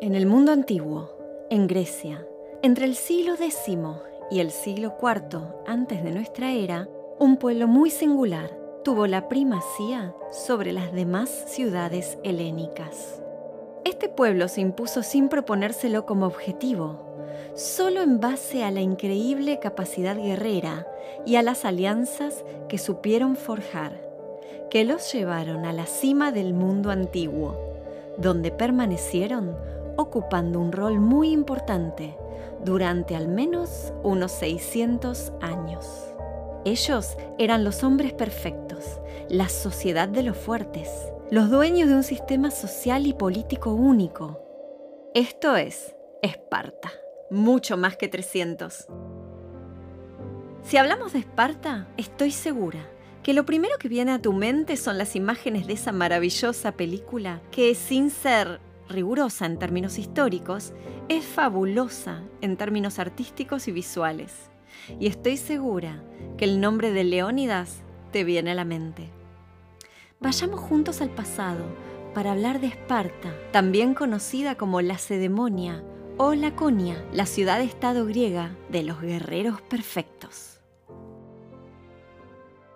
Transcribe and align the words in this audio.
En 0.00 0.14
el 0.14 0.26
mundo 0.26 0.52
antiguo, 0.52 1.10
en 1.50 1.66
Grecia, 1.66 2.26
entre 2.62 2.84
el 2.84 2.96
siglo 2.96 3.34
X 3.34 3.78
y 4.30 4.40
el 4.40 4.50
siglo 4.50 4.94
IV 5.00 5.40
antes 5.66 6.02
de 6.02 6.10
nuestra 6.10 6.50
era, 6.50 6.88
un 7.18 7.36
pueblo 7.36 7.68
muy 7.68 7.90
singular 7.90 8.50
tuvo 8.82 9.06
la 9.06 9.28
primacía 9.28 10.14
sobre 10.30 10.72
las 10.72 10.92
demás 10.92 11.30
ciudades 11.46 12.18
helénicas. 12.22 13.22
Este 13.84 14.08
pueblo 14.08 14.48
se 14.48 14.60
impuso 14.60 15.02
sin 15.02 15.28
proponérselo 15.28 16.04
como 16.06 16.26
objetivo, 16.26 16.98
solo 17.54 18.02
en 18.02 18.20
base 18.20 18.64
a 18.64 18.70
la 18.70 18.80
increíble 18.80 19.58
capacidad 19.58 20.16
guerrera 20.16 20.86
y 21.24 21.36
a 21.36 21.42
las 21.42 21.64
alianzas 21.64 22.44
que 22.68 22.78
supieron 22.78 23.36
forjar, 23.36 23.92
que 24.70 24.84
los 24.84 25.12
llevaron 25.12 25.64
a 25.64 25.72
la 25.72 25.86
cima 25.86 26.32
del 26.32 26.52
mundo 26.52 26.90
antiguo, 26.90 27.56
donde 28.18 28.50
permanecieron 28.50 29.56
ocupando 29.96 30.60
un 30.60 30.72
rol 30.72 31.00
muy 31.00 31.30
importante 31.30 32.16
durante 32.64 33.14
al 33.16 33.28
menos 33.28 33.92
unos 34.02 34.32
600 34.32 35.32
años. 35.40 35.86
Ellos 36.64 37.16
eran 37.38 37.62
los 37.64 37.84
hombres 37.84 38.12
perfectos, 38.12 39.00
la 39.28 39.48
sociedad 39.48 40.08
de 40.08 40.22
los 40.22 40.36
fuertes, 40.36 40.90
los 41.30 41.50
dueños 41.50 41.88
de 41.88 41.94
un 41.94 42.02
sistema 42.02 42.50
social 42.50 43.06
y 43.06 43.12
político 43.12 43.74
único. 43.74 44.40
Esto 45.14 45.56
es 45.56 45.94
Esparta, 46.22 46.90
mucho 47.30 47.76
más 47.76 47.96
que 47.96 48.08
300. 48.08 48.88
Si 50.62 50.78
hablamos 50.78 51.12
de 51.12 51.18
Esparta, 51.18 51.88
estoy 51.98 52.30
segura 52.30 52.88
que 53.22 53.34
lo 53.34 53.44
primero 53.44 53.76
que 53.78 53.88
viene 53.88 54.12
a 54.12 54.20
tu 54.20 54.32
mente 54.32 54.76
son 54.76 54.96
las 54.96 55.16
imágenes 55.16 55.66
de 55.66 55.74
esa 55.74 55.92
maravillosa 55.92 56.72
película 56.72 57.42
que, 57.50 57.74
sin 57.74 58.10
ser 58.10 58.60
rigurosa 58.88 59.46
en 59.46 59.58
términos 59.58 59.98
históricos, 59.98 60.72
es 61.08 61.24
fabulosa 61.24 62.22
en 62.40 62.56
términos 62.56 62.98
artísticos 62.98 63.68
y 63.68 63.72
visuales. 63.72 64.50
Y 64.98 65.06
estoy 65.06 65.36
segura 65.36 66.02
que 66.36 66.44
el 66.44 66.60
nombre 66.60 66.92
de 66.92 67.04
Leónidas 67.04 67.82
te 68.12 68.24
viene 68.24 68.52
a 68.52 68.54
la 68.54 68.64
mente. 68.64 69.10
Vayamos 70.20 70.60
juntos 70.60 71.00
al 71.00 71.10
pasado 71.10 71.64
para 72.14 72.32
hablar 72.32 72.60
de 72.60 72.68
Esparta, 72.68 73.34
también 73.52 73.94
conocida 73.94 74.56
como 74.56 74.80
la 74.80 74.98
Cedemonia 74.98 75.82
o 76.16 76.34
Laconia, 76.34 77.04
la 77.12 77.26
ciudad-estado 77.26 78.06
griega 78.06 78.56
de 78.70 78.84
los 78.84 79.00
guerreros 79.00 79.60
perfectos. 79.60 80.60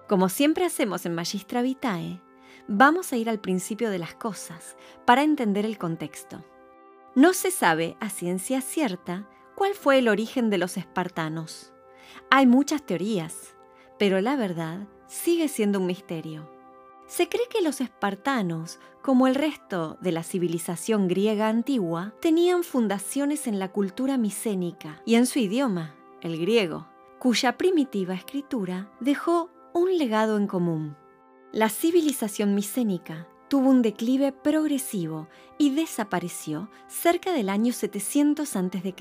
Como 0.08 0.28
siempre 0.28 0.64
hacemos 0.64 1.06
en 1.06 1.14
Magistra 1.14 1.62
Vitae, 1.62 2.20
vamos 2.68 3.12
a 3.12 3.16
ir 3.16 3.30
al 3.30 3.40
principio 3.40 3.90
de 3.90 3.98
las 3.98 4.14
cosas 4.14 4.76
para 5.06 5.22
entender 5.22 5.64
el 5.64 5.78
contexto. 5.78 6.44
No 7.14 7.32
se 7.32 7.50
sabe 7.50 7.96
a 7.98 8.10
ciencia 8.10 8.60
cierta 8.60 9.26
cuál 9.56 9.74
fue 9.74 9.98
el 9.98 10.08
origen 10.08 10.50
de 10.50 10.58
los 10.58 10.76
espartanos. 10.76 11.72
Hay 12.30 12.46
muchas 12.46 12.84
teorías, 12.84 13.56
pero 13.98 14.20
la 14.20 14.36
verdad 14.36 14.86
sigue 15.08 15.48
siendo 15.48 15.80
un 15.80 15.86
misterio. 15.86 16.48
Se 17.06 17.30
cree 17.30 17.48
que 17.48 17.62
los 17.62 17.80
espartanos, 17.80 18.78
como 19.00 19.26
el 19.26 19.34
resto 19.34 19.96
de 20.02 20.12
la 20.12 20.22
civilización 20.22 21.08
griega 21.08 21.48
antigua, 21.48 22.12
tenían 22.20 22.62
fundaciones 22.62 23.46
en 23.46 23.58
la 23.58 23.72
cultura 23.72 24.18
micénica 24.18 25.00
y 25.06 25.14
en 25.14 25.24
su 25.24 25.38
idioma, 25.38 25.94
el 26.20 26.38
griego, 26.38 26.86
cuya 27.18 27.56
primitiva 27.56 28.14
escritura 28.14 28.92
dejó 29.00 29.50
un 29.72 29.96
legado 29.96 30.36
en 30.36 30.46
común. 30.46 30.96
La 31.52 31.70
civilización 31.70 32.54
micénica 32.54 33.26
tuvo 33.48 33.70
un 33.70 33.80
declive 33.80 34.32
progresivo 34.32 35.28
y 35.56 35.70
desapareció 35.70 36.70
cerca 36.88 37.32
del 37.32 37.48
año 37.48 37.72
700 37.72 38.54
a.C., 38.54 38.94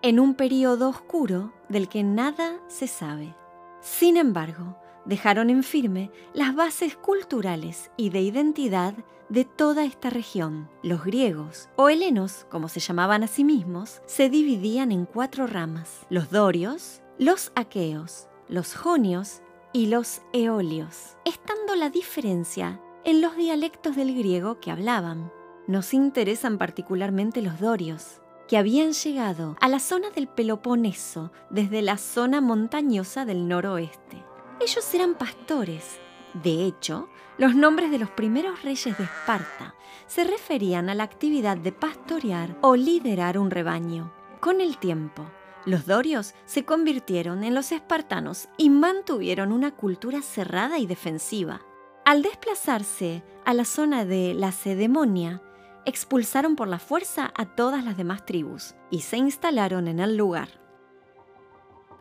en 0.00 0.18
un 0.18 0.34
periodo 0.34 0.88
oscuro 0.88 1.52
del 1.68 1.90
que 1.90 2.02
nada 2.02 2.58
se 2.66 2.86
sabe. 2.86 3.36
Sin 3.82 4.16
embargo, 4.16 4.78
dejaron 5.04 5.50
en 5.50 5.62
firme 5.62 6.10
las 6.32 6.54
bases 6.54 6.96
culturales 6.96 7.90
y 7.98 8.08
de 8.08 8.22
identidad 8.22 8.94
de 9.28 9.44
toda 9.44 9.84
esta 9.84 10.08
región. 10.08 10.70
Los 10.82 11.04
griegos, 11.04 11.68
o 11.76 11.90
helenos, 11.90 12.46
como 12.50 12.70
se 12.70 12.80
llamaban 12.80 13.22
a 13.22 13.26
sí 13.26 13.44
mismos, 13.44 14.00
se 14.06 14.30
dividían 14.30 14.92
en 14.92 15.04
cuatro 15.04 15.46
ramas: 15.46 16.06
los 16.08 16.30
dorios, 16.30 17.02
los 17.18 17.52
aqueos, 17.54 18.28
los 18.48 18.74
jonios 18.74 19.42
y 19.72 19.86
los 19.86 20.22
eolios, 20.32 21.16
estando 21.24 21.74
la 21.74 21.88
diferencia 21.88 22.80
en 23.04 23.20
los 23.20 23.36
dialectos 23.36 23.96
del 23.96 24.14
griego 24.14 24.60
que 24.60 24.70
hablaban. 24.70 25.32
Nos 25.66 25.94
interesan 25.94 26.58
particularmente 26.58 27.40
los 27.40 27.58
dorios, 27.58 28.20
que 28.48 28.58
habían 28.58 28.92
llegado 28.92 29.56
a 29.60 29.68
la 29.68 29.78
zona 29.78 30.10
del 30.10 30.28
Peloponeso 30.28 31.32
desde 31.48 31.80
la 31.80 31.96
zona 31.96 32.40
montañosa 32.40 33.24
del 33.24 33.48
noroeste. 33.48 34.22
Ellos 34.60 34.92
eran 34.94 35.14
pastores. 35.14 35.98
De 36.34 36.64
hecho, 36.64 37.08
los 37.38 37.54
nombres 37.54 37.90
de 37.90 37.98
los 37.98 38.10
primeros 38.10 38.62
reyes 38.62 38.96
de 38.98 39.04
Esparta 39.04 39.74
se 40.06 40.24
referían 40.24 40.90
a 40.90 40.94
la 40.94 41.04
actividad 41.04 41.56
de 41.56 41.72
pastorear 41.72 42.58
o 42.60 42.76
liderar 42.76 43.38
un 43.38 43.50
rebaño. 43.50 44.12
Con 44.40 44.60
el 44.60 44.76
tiempo, 44.78 45.24
los 45.64 45.86
dorios 45.86 46.34
se 46.44 46.64
convirtieron 46.64 47.44
en 47.44 47.54
los 47.54 47.72
espartanos 47.72 48.48
y 48.56 48.70
mantuvieron 48.70 49.52
una 49.52 49.70
cultura 49.70 50.22
cerrada 50.22 50.78
y 50.78 50.86
defensiva. 50.86 51.62
Al 52.04 52.22
desplazarse 52.22 53.22
a 53.44 53.54
la 53.54 53.64
zona 53.64 54.04
de 54.04 54.34
la 54.34 54.50
Cedemonia, 54.50 55.40
expulsaron 55.84 56.56
por 56.56 56.68
la 56.68 56.78
fuerza 56.78 57.32
a 57.36 57.54
todas 57.54 57.84
las 57.84 57.96
demás 57.96 58.26
tribus 58.26 58.74
y 58.90 59.00
se 59.00 59.18
instalaron 59.18 59.88
en 59.88 60.00
el 60.00 60.16
lugar. 60.16 60.60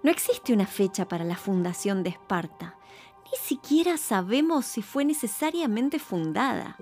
No 0.03 0.09
existe 0.09 0.53
una 0.53 0.65
fecha 0.65 1.07
para 1.07 1.23
la 1.23 1.35
fundación 1.35 2.01
de 2.01 2.09
Esparta, 2.09 2.77
ni 3.31 3.37
siquiera 3.37 3.97
sabemos 3.97 4.65
si 4.65 4.81
fue 4.81 5.05
necesariamente 5.05 5.99
fundada. 5.99 6.77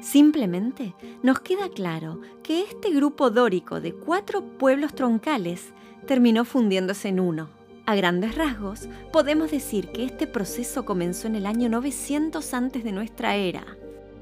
Simplemente 0.00 0.94
nos 1.22 1.40
queda 1.40 1.68
claro 1.68 2.20
que 2.42 2.62
este 2.62 2.90
grupo 2.90 3.30
dórico 3.30 3.80
de 3.80 3.94
cuatro 3.94 4.42
pueblos 4.58 4.94
troncales 4.94 5.72
terminó 6.04 6.44
fundiéndose 6.44 7.08
en 7.08 7.20
uno. 7.20 7.48
A 7.86 7.94
grandes 7.94 8.34
rasgos, 8.34 8.88
podemos 9.12 9.50
decir 9.50 9.88
que 9.88 10.04
este 10.04 10.26
proceso 10.26 10.84
comenzó 10.84 11.26
en 11.26 11.34
el 11.34 11.44
año 11.44 11.68
900 11.68 12.54
antes 12.54 12.82
de 12.82 12.92
nuestra 12.92 13.36
era, 13.36 13.64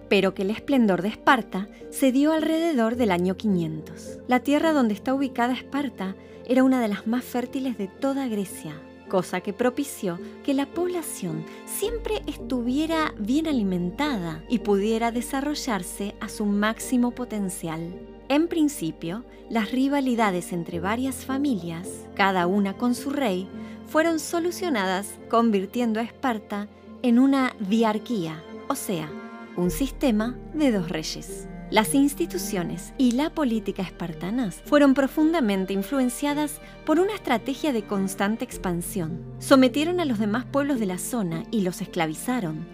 pero 0.08 0.34
que 0.34 0.42
el 0.42 0.50
esplendor 0.50 1.00
de 1.00 1.08
Esparta 1.08 1.68
se 1.90 2.10
dio 2.10 2.32
alrededor 2.32 2.96
del 2.96 3.12
año 3.12 3.36
500. 3.36 4.18
La 4.26 4.40
tierra 4.40 4.72
donde 4.72 4.94
está 4.94 5.14
ubicada 5.14 5.52
Esparta 5.52 6.16
era 6.44 6.64
una 6.64 6.80
de 6.80 6.88
las 6.88 7.06
más 7.06 7.24
fértiles 7.24 7.78
de 7.78 7.86
toda 7.86 8.26
Grecia, 8.26 8.74
cosa 9.08 9.40
que 9.40 9.52
propició 9.52 10.18
que 10.44 10.54
la 10.54 10.66
población 10.66 11.44
siempre 11.66 12.22
estuviera 12.26 13.14
bien 13.18 13.46
alimentada 13.46 14.42
y 14.48 14.58
pudiera 14.58 15.12
desarrollarse 15.12 16.14
a 16.20 16.28
su 16.28 16.46
máximo 16.46 17.12
potencial. 17.12 18.11
En 18.32 18.48
principio, 18.48 19.26
las 19.50 19.72
rivalidades 19.72 20.54
entre 20.54 20.80
varias 20.80 21.26
familias, 21.26 21.86
cada 22.14 22.46
una 22.46 22.78
con 22.78 22.94
su 22.94 23.10
rey, 23.10 23.46
fueron 23.86 24.18
solucionadas 24.18 25.18
convirtiendo 25.28 26.00
a 26.00 26.02
Esparta 26.02 26.66
en 27.02 27.18
una 27.18 27.54
diarquía, 27.60 28.42
o 28.70 28.74
sea, 28.74 29.10
un 29.58 29.70
sistema 29.70 30.38
de 30.54 30.72
dos 30.72 30.88
reyes. 30.88 31.46
Las 31.70 31.94
instituciones 31.94 32.94
y 32.96 33.10
la 33.10 33.34
política 33.34 33.82
espartanas 33.82 34.62
fueron 34.64 34.94
profundamente 34.94 35.74
influenciadas 35.74 36.58
por 36.86 37.00
una 37.00 37.14
estrategia 37.14 37.74
de 37.74 37.84
constante 37.84 38.46
expansión. 38.46 39.26
Sometieron 39.40 40.00
a 40.00 40.06
los 40.06 40.18
demás 40.18 40.46
pueblos 40.46 40.80
de 40.80 40.86
la 40.86 40.96
zona 40.96 41.44
y 41.50 41.60
los 41.60 41.82
esclavizaron. 41.82 42.66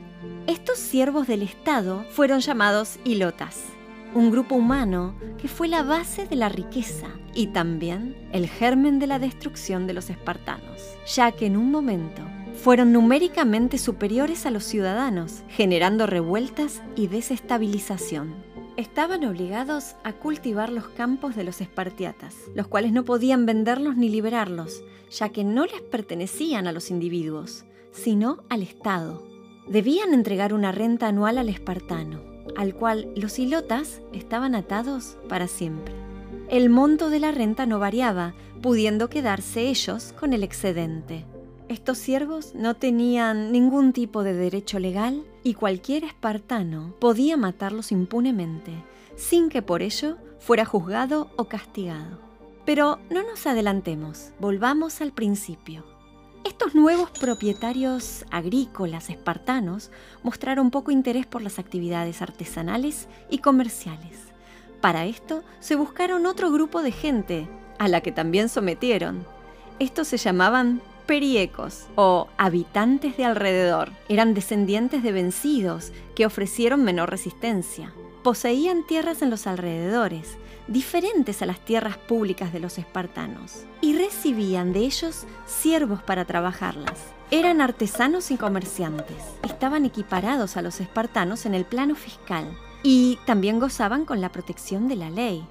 Estos 0.46 0.78
siervos 0.78 1.26
del 1.26 1.42
Estado 1.42 2.04
fueron 2.10 2.38
llamados 2.38 3.00
ilotas 3.04 3.56
un 4.14 4.30
grupo 4.30 4.54
humano 4.54 5.14
que 5.40 5.48
fue 5.48 5.68
la 5.68 5.82
base 5.82 6.26
de 6.26 6.36
la 6.36 6.48
riqueza 6.48 7.08
y 7.34 7.48
también 7.48 8.16
el 8.32 8.48
germen 8.48 8.98
de 8.98 9.06
la 9.06 9.18
destrucción 9.18 9.86
de 9.86 9.92
los 9.92 10.10
espartanos, 10.10 10.82
ya 11.06 11.32
que 11.32 11.46
en 11.46 11.56
un 11.56 11.70
momento 11.70 12.22
fueron 12.54 12.92
numéricamente 12.92 13.78
superiores 13.78 14.46
a 14.46 14.50
los 14.50 14.64
ciudadanos, 14.64 15.42
generando 15.48 16.06
revueltas 16.06 16.82
y 16.96 17.06
desestabilización. 17.06 18.34
Estaban 18.76 19.24
obligados 19.24 19.96
a 20.04 20.12
cultivar 20.12 20.70
los 20.70 20.88
campos 20.88 21.36
de 21.36 21.44
los 21.44 21.60
espartiatas, 21.60 22.34
los 22.54 22.66
cuales 22.66 22.92
no 22.92 23.04
podían 23.04 23.46
venderlos 23.46 23.96
ni 23.96 24.08
liberarlos, 24.08 24.82
ya 25.10 25.28
que 25.30 25.44
no 25.44 25.66
les 25.66 25.82
pertenecían 25.82 26.66
a 26.66 26.72
los 26.72 26.90
individuos, 26.90 27.64
sino 27.92 28.44
al 28.48 28.62
Estado. 28.62 29.26
Debían 29.68 30.14
entregar 30.14 30.54
una 30.54 30.72
renta 30.72 31.08
anual 31.08 31.38
al 31.38 31.48
espartano, 31.48 32.20
al 32.58 32.74
cual 32.74 33.08
los 33.14 33.38
ilotas 33.38 34.02
estaban 34.12 34.56
atados 34.56 35.16
para 35.28 35.46
siempre. 35.46 35.94
El 36.50 36.70
monto 36.70 37.08
de 37.08 37.20
la 37.20 37.30
renta 37.30 37.66
no 37.66 37.78
variaba, 37.78 38.34
pudiendo 38.60 39.08
quedarse 39.08 39.68
ellos 39.68 40.12
con 40.18 40.32
el 40.32 40.42
excedente. 40.42 41.24
Estos 41.68 41.98
siervos 41.98 42.56
no 42.56 42.74
tenían 42.74 43.52
ningún 43.52 43.92
tipo 43.92 44.24
de 44.24 44.34
derecho 44.34 44.80
legal 44.80 45.24
y 45.44 45.54
cualquier 45.54 46.02
espartano 46.02 46.94
podía 46.98 47.36
matarlos 47.36 47.92
impunemente, 47.92 48.72
sin 49.14 49.50
que 49.50 49.62
por 49.62 49.80
ello 49.80 50.16
fuera 50.40 50.64
juzgado 50.64 51.30
o 51.36 51.44
castigado. 51.44 52.18
Pero 52.64 52.98
no 53.08 53.22
nos 53.22 53.46
adelantemos, 53.46 54.32
volvamos 54.40 55.00
al 55.00 55.12
principio. 55.12 55.84
Estos 56.48 56.74
nuevos 56.74 57.10
propietarios 57.10 58.24
agrícolas 58.30 59.10
espartanos 59.10 59.90
mostraron 60.22 60.70
poco 60.70 60.90
interés 60.90 61.26
por 61.26 61.42
las 61.42 61.58
actividades 61.58 62.22
artesanales 62.22 63.06
y 63.28 63.40
comerciales. 63.40 64.16
Para 64.80 65.04
esto 65.04 65.44
se 65.60 65.76
buscaron 65.76 66.24
otro 66.24 66.50
grupo 66.50 66.80
de 66.80 66.90
gente, 66.90 67.46
a 67.78 67.86
la 67.86 68.00
que 68.00 68.12
también 68.12 68.48
sometieron. 68.48 69.26
Estos 69.78 70.08
se 70.08 70.16
llamaban 70.16 70.80
periecos 71.04 71.86
o 71.96 72.28
habitantes 72.38 73.18
de 73.18 73.26
alrededor. 73.26 73.90
Eran 74.08 74.32
descendientes 74.32 75.02
de 75.02 75.12
vencidos 75.12 75.92
que 76.16 76.24
ofrecieron 76.24 76.82
menor 76.82 77.10
resistencia. 77.10 77.92
Poseían 78.24 78.86
tierras 78.86 79.20
en 79.20 79.28
los 79.28 79.46
alrededores, 79.46 80.38
diferentes 80.68 81.42
a 81.42 81.46
las 81.46 81.58
tierras 81.60 81.96
públicas 81.96 82.52
de 82.52 82.60
los 82.60 82.78
espartanos, 82.78 83.64
y 83.80 83.96
recibían 83.96 84.72
de 84.72 84.80
ellos 84.80 85.24
siervos 85.46 86.02
para 86.02 86.24
trabajarlas. 86.24 86.98
Eran 87.30 87.60
artesanos 87.60 88.30
y 88.30 88.36
comerciantes. 88.36 89.16
Estaban 89.42 89.84
equiparados 89.84 90.56
a 90.56 90.62
los 90.62 90.80
espartanos 90.80 91.46
en 91.46 91.54
el 91.54 91.64
plano 91.64 91.94
fiscal 91.94 92.46
y 92.82 93.18
también 93.26 93.58
gozaban 93.58 94.04
con 94.04 94.20
la 94.20 94.30
protección 94.30 94.88
de 94.88 94.96
la 94.96 95.10
ley. 95.10 95.44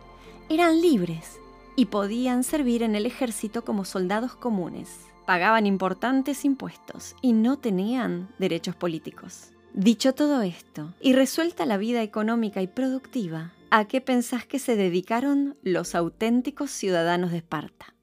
Eran 0.49 0.81
libres 0.81 1.39
y 1.75 1.85
podían 1.85 2.43
servir 2.43 2.81
en 2.81 2.95
el 2.95 3.05
ejército 3.05 3.63
como 3.63 3.85
soldados 3.85 4.35
comunes. 4.35 5.01
Pagaban 5.25 5.65
importantes 5.67 6.45
impuestos 6.45 7.15
y 7.21 7.33
no 7.33 7.57
tenían 7.57 8.29
derechos 8.39 8.75
políticos. 8.75 9.51
Dicho 9.73 10.13
todo 10.13 10.41
esto, 10.41 10.93
y 10.99 11.13
resuelta 11.13 11.67
la 11.67 11.77
vida 11.77 12.01
económica 12.01 12.63
y 12.63 12.67
productiva, 12.67 13.51
¿a 13.69 13.85
qué 13.85 13.99
pensás 14.01 14.45
que 14.45 14.59
se 14.59 14.75
dedicaron 14.75 15.57
los 15.61 15.95
auténticos 15.95 16.71
ciudadanos 16.71 17.31
de 17.31 17.37
Esparta? 17.37 17.93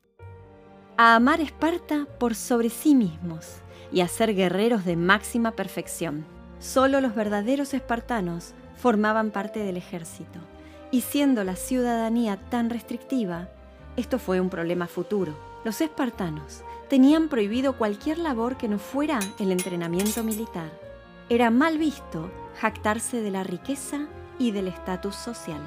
A 0.97 1.15
amar 1.17 1.41
Esparta 1.41 2.07
por 2.19 2.35
sobre 2.35 2.69
sí 2.69 2.95
mismos 2.95 3.57
y 3.93 4.01
a 4.01 4.09
ser 4.09 4.35
guerreros 4.35 4.85
de 4.85 4.97
máxima 4.97 5.53
perfección. 5.53 6.27
Solo 6.59 7.01
los 7.01 7.15
verdaderos 7.15 7.75
espartanos 7.75 8.53
formaban 8.77 9.31
parte 9.31 9.61
del 9.61 9.77
ejército, 9.77 10.39
y 10.91 11.01
siendo 11.01 11.45
la 11.45 11.57
ciudadanía 11.57 12.37
tan 12.37 12.71
restrictiva, 12.71 13.49
esto 13.97 14.19
fue 14.19 14.41
un 14.41 14.51
problema 14.51 14.87
futuro. 14.87 15.37
Los 15.65 15.81
espartanos 15.81 16.63
tenían 16.89 17.29
prohibido 17.29 17.79
cualquier 17.79 18.19
labor 18.19 18.57
que 18.57 18.69
no 18.69 18.79
fuera 18.79 19.19
el 19.39 19.51
entrenamiento 19.51 20.23
militar. 20.23 20.71
Era 21.29 21.51
mal 21.51 21.79
visto 21.79 22.31
jactarse 22.61 23.21
de 23.23 23.31
la 23.31 23.45
riqueza 23.45 24.09
y 24.39 24.51
del 24.51 24.69
estatus 24.69 25.15
social. 25.15 25.61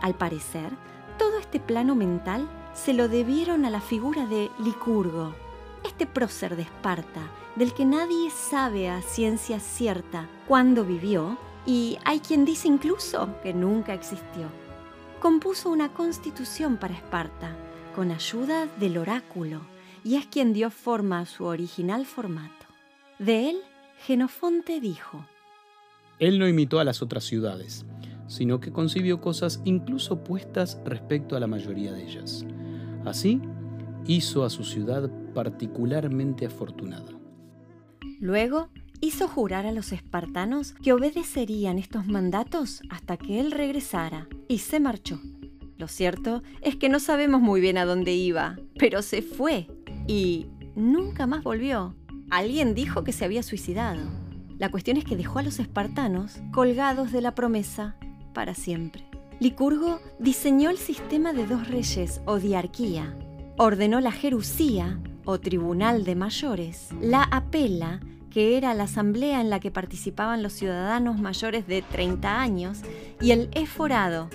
Al 0.00 0.14
parecer, 0.14 0.70
todo 1.18 1.38
este 1.38 1.60
plano 1.60 1.94
mental 1.94 2.48
se 2.74 2.92
lo 2.92 3.08
debieron 3.08 3.64
a 3.64 3.70
la 3.70 3.80
figura 3.80 4.26
de 4.26 4.50
Licurgo, 4.58 5.34
este 5.84 6.06
prócer 6.06 6.56
de 6.56 6.62
Esparta, 6.62 7.22
del 7.56 7.72
que 7.72 7.84
nadie 7.84 8.30
sabe 8.30 8.88
a 8.88 9.00
ciencia 9.02 9.60
cierta 9.60 10.28
cuándo 10.48 10.84
vivió 10.84 11.38
y 11.66 11.98
hay 12.04 12.20
quien 12.20 12.44
dice 12.44 12.68
incluso 12.68 13.28
que 13.42 13.54
nunca 13.54 13.94
existió. 13.94 14.48
Compuso 15.20 15.70
una 15.70 15.92
constitución 15.92 16.76
para 16.76 16.94
Esparta 16.94 17.56
con 17.94 18.10
ayuda 18.10 18.66
del 18.78 18.98
oráculo 18.98 19.60
y 20.02 20.16
es 20.16 20.26
quien 20.26 20.52
dio 20.52 20.70
forma 20.70 21.20
a 21.20 21.26
su 21.26 21.44
original 21.44 22.04
formato. 22.04 22.66
De 23.18 23.50
él, 23.50 23.56
Genofonte 24.04 24.80
dijo, 24.80 25.24
Él 26.18 26.38
no 26.38 26.48
imitó 26.48 26.80
a 26.80 26.84
las 26.84 27.00
otras 27.00 27.24
ciudades, 27.24 27.86
sino 28.26 28.60
que 28.60 28.72
concibió 28.72 29.20
cosas 29.20 29.60
incluso 29.64 30.14
opuestas 30.14 30.80
respecto 30.84 31.36
a 31.36 31.40
la 31.40 31.46
mayoría 31.46 31.92
de 31.92 32.04
ellas. 32.04 32.44
Así, 33.04 33.40
hizo 34.06 34.44
a 34.44 34.50
su 34.50 34.64
ciudad 34.64 35.10
particularmente 35.34 36.46
afortunada. 36.46 37.12
Luego, 38.20 38.68
hizo 39.00 39.28
jurar 39.28 39.66
a 39.66 39.72
los 39.72 39.92
espartanos 39.92 40.72
que 40.72 40.92
obedecerían 40.92 41.78
estos 41.78 42.06
mandatos 42.06 42.82
hasta 42.88 43.16
que 43.16 43.40
él 43.40 43.50
regresara, 43.50 44.28
y 44.48 44.58
se 44.58 44.80
marchó. 44.80 45.20
Lo 45.76 45.88
cierto 45.88 46.42
es 46.62 46.76
que 46.76 46.88
no 46.88 47.00
sabemos 47.00 47.40
muy 47.40 47.60
bien 47.60 47.78
a 47.78 47.84
dónde 47.84 48.14
iba, 48.14 48.56
pero 48.78 49.02
se 49.02 49.22
fue 49.22 49.66
y 50.06 50.46
nunca 50.76 51.26
más 51.26 51.42
volvió. 51.42 51.94
Alguien 52.30 52.74
dijo 52.74 53.04
que 53.04 53.12
se 53.12 53.24
había 53.24 53.42
suicidado. 53.42 54.00
La 54.58 54.70
cuestión 54.70 54.96
es 54.96 55.04
que 55.04 55.16
dejó 55.16 55.40
a 55.40 55.42
los 55.42 55.58
espartanos 55.58 56.38
colgados 56.52 57.10
de 57.10 57.20
la 57.20 57.34
promesa 57.34 57.96
para 58.34 58.54
siempre. 58.54 59.04
Licurgo 59.40 60.00
diseñó 60.18 60.68
el 60.70 60.78
sistema 60.78 61.32
de 61.32 61.46
dos 61.46 61.68
reyes 61.68 62.20
o 62.26 62.38
diarquía. 62.38 63.16
Ordenó 63.56 64.00
la 64.00 64.12
jerusía 64.12 65.00
o 65.24 65.40
tribunal 65.40 66.04
de 66.04 66.14
mayores, 66.14 66.90
la 67.00 67.22
apela, 67.22 68.00
que 68.30 68.56
era 68.56 68.74
la 68.74 68.84
asamblea 68.84 69.40
en 69.40 69.48
la 69.48 69.60
que 69.60 69.70
participaban 69.70 70.42
los 70.42 70.52
ciudadanos 70.52 71.18
mayores 71.18 71.66
de 71.66 71.82
30 71.82 72.40
años, 72.40 72.82
y 73.20 73.30
el 73.30 73.48
eforado, 73.52 74.28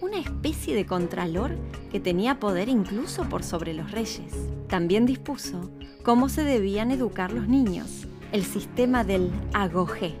una 0.00 0.18
especie 0.18 0.74
de 0.74 0.86
contralor 0.86 1.56
que 1.90 2.00
tenía 2.00 2.40
poder 2.40 2.68
incluso 2.68 3.28
por 3.28 3.42
sobre 3.42 3.72
los 3.72 3.90
reyes. 3.90 4.32
También 4.68 5.06
dispuso 5.06 5.70
cómo 6.02 6.28
se 6.28 6.44
debían 6.44 6.90
educar 6.90 7.32
los 7.32 7.48
niños, 7.48 8.06
el 8.32 8.44
sistema 8.44 9.04
del 9.04 9.30
agogé. 9.52 10.14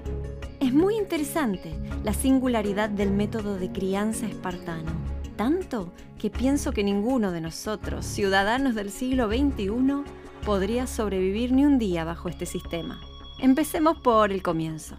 Muy 0.74 0.96
interesante 0.96 1.72
la 2.02 2.12
singularidad 2.12 2.90
del 2.90 3.12
método 3.12 3.56
de 3.56 3.70
crianza 3.70 4.26
espartano, 4.26 4.90
tanto 5.36 5.92
que 6.18 6.30
pienso 6.30 6.72
que 6.72 6.82
ninguno 6.82 7.30
de 7.30 7.40
nosotros, 7.40 8.04
ciudadanos 8.04 8.74
del 8.74 8.90
siglo 8.90 9.28
XXI, 9.28 10.02
podría 10.44 10.88
sobrevivir 10.88 11.52
ni 11.52 11.64
un 11.64 11.78
día 11.78 12.02
bajo 12.02 12.28
este 12.28 12.44
sistema. 12.44 13.00
Empecemos 13.38 13.98
por 13.98 14.32
el 14.32 14.42
comienzo. 14.42 14.96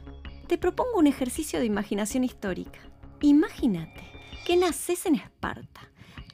Te 0.48 0.58
propongo 0.58 0.98
un 0.98 1.08
ejercicio 1.08 1.60
de 1.60 1.66
imaginación 1.66 2.24
histórica. 2.24 2.80
Imagínate 3.20 4.02
que 4.48 4.56
naces 4.56 5.06
en 5.06 5.16
Esparta 5.16 5.82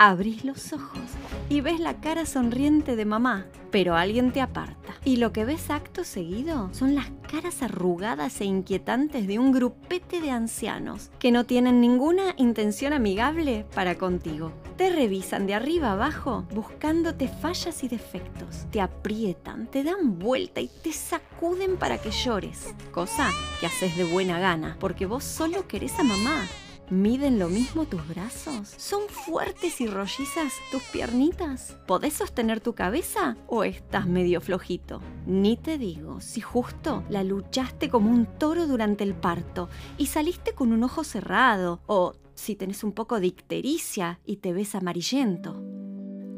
abrís 0.10 0.44
los 0.44 0.74
ojos 0.74 1.00
y 1.48 1.62
ves 1.62 1.80
la 1.80 2.02
cara 2.02 2.26
sonriente 2.26 2.96
de 2.96 3.06
mamá, 3.06 3.46
pero 3.70 3.96
alguien 3.96 4.32
te 4.32 4.42
aparta. 4.42 4.96
Y 5.06 5.18
lo 5.18 5.32
que 5.32 5.46
ves 5.46 5.70
acto 5.70 6.04
seguido 6.04 6.70
son 6.74 6.96
las 6.96 7.12
caras 7.32 7.62
arrugadas 7.62 8.42
e 8.42 8.46
inquietantes 8.46 9.28
de 9.28 9.38
un 9.38 9.52
grupete 9.52 10.20
de 10.20 10.32
ancianos 10.32 11.12
que 11.20 11.32
no 11.32 11.46
tienen 11.46 11.82
ninguna 11.82 12.34
intención 12.38 12.94
amigable 12.94 13.64
para 13.76 13.96
contigo. 13.96 14.52
Te 14.76 14.90
revisan 14.90 15.46
de 15.46 15.54
arriba 15.54 15.92
abajo 15.92 16.48
buscándote 16.52 17.28
fallas 17.28 17.84
y 17.84 17.88
defectos. 17.88 18.66
Te 18.72 18.82
aprietan, 18.82 19.68
te 19.68 19.84
dan 19.84 20.18
vuelta 20.18 20.62
y 20.62 20.72
te 20.82 20.94
sacuden 20.94 21.78
para 21.78 22.00
que 22.00 22.10
llores. 22.10 22.74
Cosa 22.90 23.30
que 23.60 23.68
haces 23.68 23.96
de 23.96 24.06
buena 24.06 24.40
gana, 24.40 24.78
porque 24.80 25.06
vos 25.06 25.24
solo 25.24 25.68
querés 25.68 26.00
a 26.00 26.04
mamá 26.04 26.48
¿Miden 26.92 27.40
lo 27.40 27.48
mismo 27.48 27.86
tus 27.86 28.06
brazos? 28.06 28.68
¿Son 28.68 29.08
fuertes 29.08 29.80
y 29.80 29.88
rollizas 29.88 30.52
tus 30.74 30.84
piernitas? 30.84 31.78
¿Podés 31.88 32.12
sostener 32.12 32.60
tu 32.60 32.76
cabeza 32.76 33.38
o 33.48 33.64
estás 33.64 34.08
medio 34.08 34.42
flojito? 34.42 35.00
Ni 35.26 35.56
te 35.56 35.78
digo 35.78 36.20
si 36.20 36.42
justo 36.42 37.06
la 37.08 37.24
luchaste 37.24 37.88
como 37.88 38.12
un 38.12 38.26
toro 38.26 38.68
durante 38.68 39.06
el 39.06 39.14
parto 39.14 39.70
y 39.98 40.08
saliste 40.08 40.52
con 40.52 40.74
un 40.74 40.84
ojo 40.84 41.06
cerrado 41.06 41.80
o 41.86 42.12
si 42.36 42.58
tenés 42.58 42.84
un 42.84 42.92
poco 42.92 43.22
de 43.22 43.28
ictericia 43.28 44.20
y 44.26 44.38
te 44.38 44.52
ves 44.52 44.76
amarillento. 44.76 45.64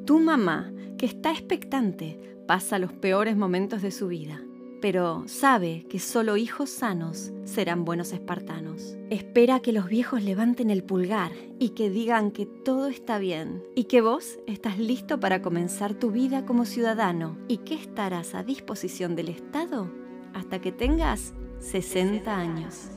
Tu 0.06 0.20
mamá, 0.20 0.72
que 1.00 1.08
está 1.08 1.32
expectante, 1.32 2.38
pasa 2.48 2.78
los 2.78 2.94
peores 2.94 3.36
momentos 3.36 3.82
de 3.82 3.90
su 3.90 4.08
vida 4.08 4.40
pero 4.84 5.24
sabe 5.28 5.86
que 5.90 5.98
solo 5.98 6.36
hijos 6.36 6.70
sanos 6.70 7.32
serán 7.46 7.86
buenos 7.86 8.12
espartanos. 8.12 8.98
Espera 9.10 9.62
que 9.62 9.72
los 9.72 9.88
viejos 9.88 10.22
levanten 10.24 10.70
el 10.70 10.84
pulgar 10.84 11.32
y 11.58 11.70
que 11.70 11.90
digan 11.90 12.32
que 12.32 12.46
todo 12.46 12.88
está 12.88 13.18
bien 13.18 13.64
y 13.76 13.86
que 13.86 14.02
vos 14.02 14.40
estás 14.46 14.80
listo 14.80 15.22
para 15.22 15.42
comenzar 15.42 15.94
tu 15.94 16.12
vida 16.12 16.44
como 16.44 16.66
ciudadano 16.66 17.38
y 17.48 17.60
que 17.60 17.76
estarás 17.76 18.36
a 18.36 18.44
disposición 18.44 19.16
del 19.16 19.30
Estado 19.30 19.90
hasta 20.34 20.60
que 20.60 20.74
tengas 20.74 21.34
60 21.60 22.38
años. 22.38 22.90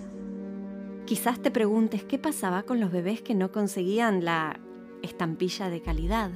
Quizás 1.04 1.40
te 1.40 1.52
preguntes 1.52 2.02
qué 2.02 2.18
pasaba 2.18 2.64
con 2.64 2.80
los 2.80 2.90
bebés 2.90 3.22
que 3.22 3.36
no 3.36 3.52
conseguían 3.52 4.24
la 4.24 4.58
estampilla 5.02 5.70
de 5.70 5.82
calidad. 5.82 6.32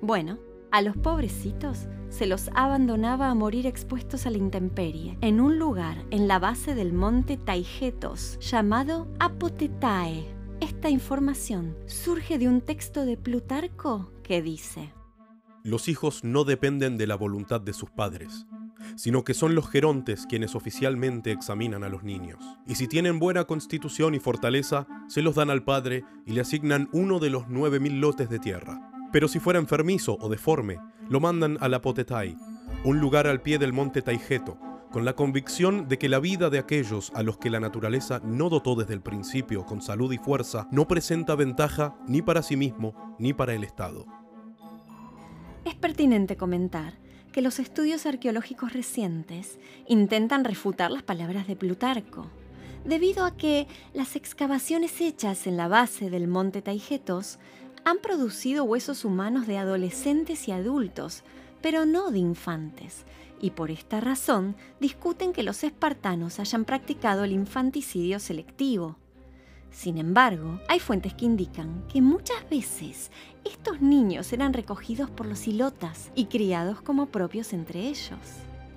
Bueno, 0.00 0.38
a 0.70 0.80
los 0.80 0.96
pobrecitos 0.96 1.86
se 2.08 2.26
los 2.26 2.50
abandonaba 2.54 3.28
a 3.28 3.34
morir 3.34 3.66
expuestos 3.66 4.26
a 4.26 4.30
la 4.30 4.38
intemperie, 4.38 5.18
en 5.20 5.40
un 5.40 5.58
lugar 5.58 6.04
en 6.10 6.28
la 6.28 6.38
base 6.38 6.74
del 6.74 6.92
monte 6.92 7.36
Taigetos 7.36 8.38
llamado 8.40 9.08
Apotetae. 9.18 10.24
Esta 10.60 10.88
información 10.88 11.76
surge 11.86 12.38
de 12.38 12.48
un 12.48 12.60
texto 12.60 13.04
de 13.04 13.16
Plutarco 13.16 14.10
que 14.22 14.40
dice, 14.42 14.92
Los 15.62 15.88
hijos 15.88 16.24
no 16.24 16.44
dependen 16.44 16.96
de 16.96 17.06
la 17.06 17.16
voluntad 17.16 17.60
de 17.60 17.72
sus 17.72 17.90
padres, 17.90 18.46
sino 18.96 19.24
que 19.24 19.34
son 19.34 19.54
los 19.54 19.68
gerontes 19.68 20.26
quienes 20.26 20.54
oficialmente 20.54 21.32
examinan 21.32 21.84
a 21.84 21.88
los 21.88 22.04
niños. 22.04 22.38
Y 22.66 22.76
si 22.76 22.86
tienen 22.88 23.18
buena 23.18 23.44
constitución 23.44 24.14
y 24.14 24.20
fortaleza, 24.20 24.86
se 25.08 25.22
los 25.22 25.34
dan 25.34 25.50
al 25.50 25.64
padre 25.64 26.04
y 26.24 26.32
le 26.32 26.40
asignan 26.40 26.88
uno 26.92 27.18
de 27.18 27.30
los 27.30 27.44
9.000 27.44 28.00
lotes 28.00 28.28
de 28.28 28.38
tierra. 28.38 28.95
Pero 29.16 29.28
si 29.28 29.40
fuera 29.40 29.58
enfermizo 29.58 30.18
o 30.20 30.28
deforme, 30.28 30.78
lo 31.08 31.20
mandan 31.20 31.56
a 31.62 31.70
la 31.70 31.80
Potetai, 31.80 32.36
un 32.84 33.00
lugar 33.00 33.26
al 33.26 33.40
pie 33.40 33.56
del 33.56 33.72
monte 33.72 34.02
Taijeto, 34.02 34.58
con 34.92 35.06
la 35.06 35.14
convicción 35.14 35.88
de 35.88 35.96
que 35.96 36.10
la 36.10 36.18
vida 36.18 36.50
de 36.50 36.58
aquellos 36.58 37.10
a 37.14 37.22
los 37.22 37.38
que 37.38 37.48
la 37.48 37.58
naturaleza 37.58 38.20
no 38.22 38.50
dotó 38.50 38.74
desde 38.74 38.92
el 38.92 39.00
principio 39.00 39.64
con 39.64 39.80
salud 39.80 40.12
y 40.12 40.18
fuerza 40.18 40.68
no 40.70 40.86
presenta 40.86 41.34
ventaja 41.34 41.96
ni 42.06 42.20
para 42.20 42.42
sí 42.42 42.58
mismo 42.58 43.16
ni 43.18 43.32
para 43.32 43.54
el 43.54 43.64
Estado. 43.64 44.04
Es 45.64 45.76
pertinente 45.76 46.36
comentar 46.36 46.98
que 47.32 47.40
los 47.40 47.58
estudios 47.58 48.04
arqueológicos 48.04 48.74
recientes 48.74 49.58
intentan 49.88 50.44
refutar 50.44 50.90
las 50.90 51.04
palabras 51.04 51.46
de 51.46 51.56
Plutarco, 51.56 52.26
debido 52.84 53.24
a 53.24 53.34
que 53.34 53.66
las 53.94 54.14
excavaciones 54.14 55.00
hechas 55.00 55.46
en 55.46 55.56
la 55.56 55.68
base 55.68 56.10
del 56.10 56.28
monte 56.28 56.60
Taigetos 56.60 57.38
han 57.86 57.98
producido 57.98 58.64
huesos 58.64 59.04
humanos 59.04 59.46
de 59.46 59.58
adolescentes 59.58 60.48
y 60.48 60.50
adultos, 60.50 61.22
pero 61.62 61.86
no 61.86 62.10
de 62.10 62.18
infantes, 62.18 63.04
y 63.40 63.50
por 63.50 63.70
esta 63.70 64.00
razón 64.00 64.56
discuten 64.80 65.32
que 65.32 65.44
los 65.44 65.62
espartanos 65.62 66.40
hayan 66.40 66.64
practicado 66.64 67.22
el 67.22 67.30
infanticidio 67.30 68.18
selectivo. 68.18 68.96
Sin 69.70 69.98
embargo, 69.98 70.60
hay 70.68 70.80
fuentes 70.80 71.14
que 71.14 71.26
indican 71.26 71.84
que 71.86 72.02
muchas 72.02 72.50
veces 72.50 73.12
estos 73.44 73.80
niños 73.80 74.32
eran 74.32 74.52
recogidos 74.52 75.08
por 75.08 75.26
los 75.26 75.46
ilotas 75.46 76.10
y 76.16 76.24
criados 76.24 76.82
como 76.82 77.06
propios 77.06 77.52
entre 77.52 77.82
ellos. 77.82 78.18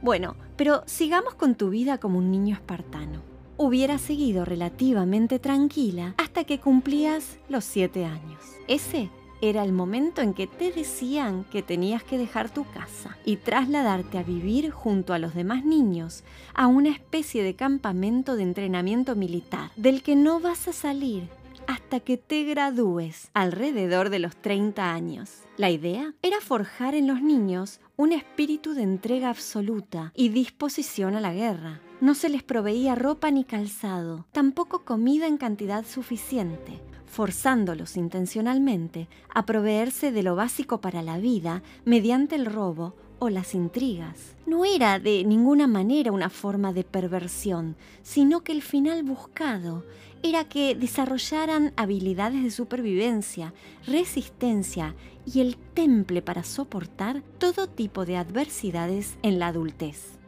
Bueno, 0.03 0.35
pero 0.55 0.83
sigamos 0.85 1.33
con 1.33 1.55
tu 1.55 1.71
vida 1.71 1.97
como 1.97 2.19
un 2.19 2.29
niño 2.29 2.53
espartano. 2.53 3.28
Hubiera 3.61 3.97
seguido 3.97 4.45
relativamente 4.45 5.37
tranquila 5.37 6.15
hasta 6.17 6.45
que 6.45 6.61
cumplías 6.61 7.39
los 7.49 7.65
siete 7.65 8.05
años. 8.05 8.39
Ese 8.69 9.09
era 9.41 9.65
el 9.65 9.73
momento 9.73 10.21
en 10.21 10.33
que 10.33 10.47
te 10.47 10.71
decían 10.71 11.43
que 11.51 11.61
tenías 11.61 12.01
que 12.01 12.17
dejar 12.17 12.49
tu 12.49 12.63
casa 12.63 13.17
y 13.25 13.35
trasladarte 13.35 14.17
a 14.17 14.23
vivir 14.23 14.71
junto 14.71 15.13
a 15.13 15.19
los 15.19 15.35
demás 15.35 15.65
niños 15.65 16.23
a 16.53 16.67
una 16.67 16.87
especie 16.87 17.43
de 17.43 17.55
campamento 17.57 18.37
de 18.37 18.43
entrenamiento 18.43 19.17
militar 19.17 19.71
del 19.75 20.03
que 20.03 20.15
no 20.15 20.39
vas 20.39 20.69
a 20.69 20.71
salir 20.71 21.27
hasta 21.67 21.99
que 21.99 22.15
te 22.15 22.45
gradúes 22.45 23.29
alrededor 23.33 24.09
de 24.09 24.19
los 24.19 24.37
30 24.37 24.93
años. 24.93 25.31
La 25.57 25.69
idea 25.69 26.13
era 26.21 26.39
forjar 26.39 26.95
en 26.95 27.07
los 27.07 27.21
niños 27.21 27.81
un 27.97 28.13
espíritu 28.13 28.73
de 28.73 28.83
entrega 28.83 29.29
absoluta 29.29 30.13
y 30.15 30.29
disposición 30.29 31.15
a 31.15 31.19
la 31.19 31.33
guerra. 31.33 31.81
No 32.01 32.15
se 32.15 32.29
les 32.29 32.43
proveía 32.43 32.95
ropa 32.95 33.29
ni 33.29 33.43
calzado, 33.43 34.25
tampoco 34.31 34.85
comida 34.85 35.27
en 35.27 35.37
cantidad 35.37 35.85
suficiente, 35.85 36.79
forzándolos 37.05 37.97
intencionalmente 37.97 39.09
a 39.33 39.45
proveerse 39.45 40.13
de 40.13 40.23
lo 40.23 40.37
básico 40.37 40.79
para 40.79 41.01
la 41.01 41.17
vida 41.17 41.61
mediante 41.83 42.35
el 42.35 42.45
robo 42.45 42.95
o 43.19 43.27
las 43.27 43.53
intrigas. 43.53 44.37
No 44.45 44.63
era 44.63 44.97
de 44.97 45.25
ninguna 45.25 45.67
manera 45.67 46.13
una 46.13 46.29
forma 46.29 46.71
de 46.71 46.85
perversión, 46.85 47.75
sino 48.01 48.45
que 48.45 48.53
el 48.53 48.61
final 48.61 49.03
buscado 49.03 49.83
era 50.23 50.45
que 50.45 50.75
desarrollaran 50.75 51.73
habilidades 51.75 52.43
de 52.43 52.51
supervivencia, 52.51 53.53
resistencia 53.85 54.95
y 55.25 55.41
el 55.41 55.57
temple 55.57 56.21
para 56.21 56.45
soportar 56.45 57.23
todo 57.39 57.67
tipo 57.67 58.05
de 58.05 58.15
adversidades 58.15 59.17
en 59.21 59.37
la 59.37 59.47
adultez. 59.47 60.18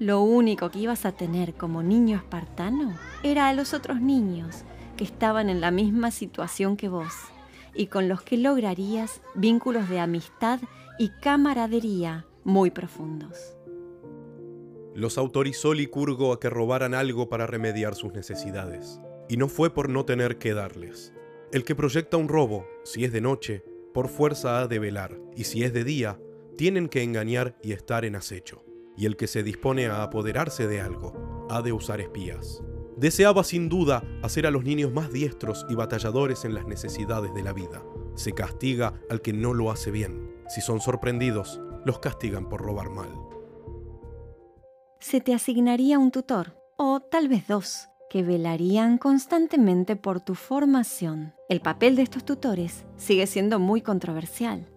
Lo 0.00 0.22
único 0.22 0.70
que 0.70 0.78
ibas 0.78 1.04
a 1.04 1.12
tener 1.12 1.52
como 1.52 1.82
niño 1.82 2.16
espartano 2.16 2.98
era 3.22 3.48
a 3.48 3.52
los 3.52 3.74
otros 3.74 4.00
niños 4.00 4.64
que 4.96 5.04
estaban 5.04 5.50
en 5.50 5.60
la 5.60 5.70
misma 5.70 6.10
situación 6.10 6.78
que 6.78 6.88
vos 6.88 7.12
y 7.74 7.88
con 7.88 8.08
los 8.08 8.22
que 8.22 8.38
lograrías 8.38 9.20
vínculos 9.34 9.90
de 9.90 10.00
amistad 10.00 10.58
y 10.98 11.10
camaradería 11.20 12.24
muy 12.44 12.70
profundos. 12.70 13.58
Los 14.94 15.18
autorizó 15.18 15.74
Licurgo 15.74 16.32
a 16.32 16.40
que 16.40 16.48
robaran 16.48 16.94
algo 16.94 17.28
para 17.28 17.46
remediar 17.46 17.94
sus 17.94 18.14
necesidades, 18.14 19.02
y 19.28 19.36
no 19.36 19.48
fue 19.48 19.68
por 19.68 19.90
no 19.90 20.06
tener 20.06 20.38
que 20.38 20.54
darles. 20.54 21.12
El 21.52 21.62
que 21.62 21.74
proyecta 21.74 22.16
un 22.16 22.28
robo, 22.28 22.66
si 22.84 23.04
es 23.04 23.12
de 23.12 23.20
noche, 23.20 23.64
por 23.92 24.08
fuerza 24.08 24.60
ha 24.60 24.66
de 24.66 24.78
velar, 24.78 25.20
y 25.36 25.44
si 25.44 25.62
es 25.62 25.74
de 25.74 25.84
día, 25.84 26.18
tienen 26.56 26.88
que 26.88 27.02
engañar 27.02 27.58
y 27.62 27.72
estar 27.72 28.06
en 28.06 28.16
acecho. 28.16 28.64
Y 29.00 29.06
el 29.06 29.16
que 29.16 29.26
se 29.26 29.42
dispone 29.42 29.86
a 29.86 30.02
apoderarse 30.02 30.66
de 30.66 30.82
algo, 30.82 31.46
ha 31.48 31.62
de 31.62 31.72
usar 31.72 32.02
espías. 32.02 32.62
Deseaba 32.98 33.44
sin 33.44 33.70
duda 33.70 34.04
hacer 34.22 34.46
a 34.46 34.50
los 34.50 34.62
niños 34.62 34.92
más 34.92 35.10
diestros 35.10 35.64
y 35.70 35.74
batalladores 35.74 36.44
en 36.44 36.52
las 36.52 36.66
necesidades 36.66 37.32
de 37.32 37.42
la 37.42 37.54
vida. 37.54 37.82
Se 38.14 38.32
castiga 38.32 38.92
al 39.08 39.22
que 39.22 39.32
no 39.32 39.54
lo 39.54 39.70
hace 39.70 39.90
bien. 39.90 40.30
Si 40.48 40.60
son 40.60 40.82
sorprendidos, 40.82 41.62
los 41.86 41.98
castigan 41.98 42.50
por 42.50 42.60
robar 42.60 42.90
mal. 42.90 43.08
Se 44.98 45.22
te 45.22 45.32
asignaría 45.32 45.98
un 45.98 46.10
tutor, 46.10 46.58
o 46.76 47.00
tal 47.00 47.28
vez 47.28 47.46
dos, 47.48 47.88
que 48.10 48.22
velarían 48.22 48.98
constantemente 48.98 49.96
por 49.96 50.20
tu 50.20 50.34
formación. 50.34 51.32
El 51.48 51.62
papel 51.62 51.96
de 51.96 52.02
estos 52.02 52.26
tutores 52.26 52.84
sigue 52.98 53.26
siendo 53.26 53.58
muy 53.58 53.80
controversial. 53.80 54.69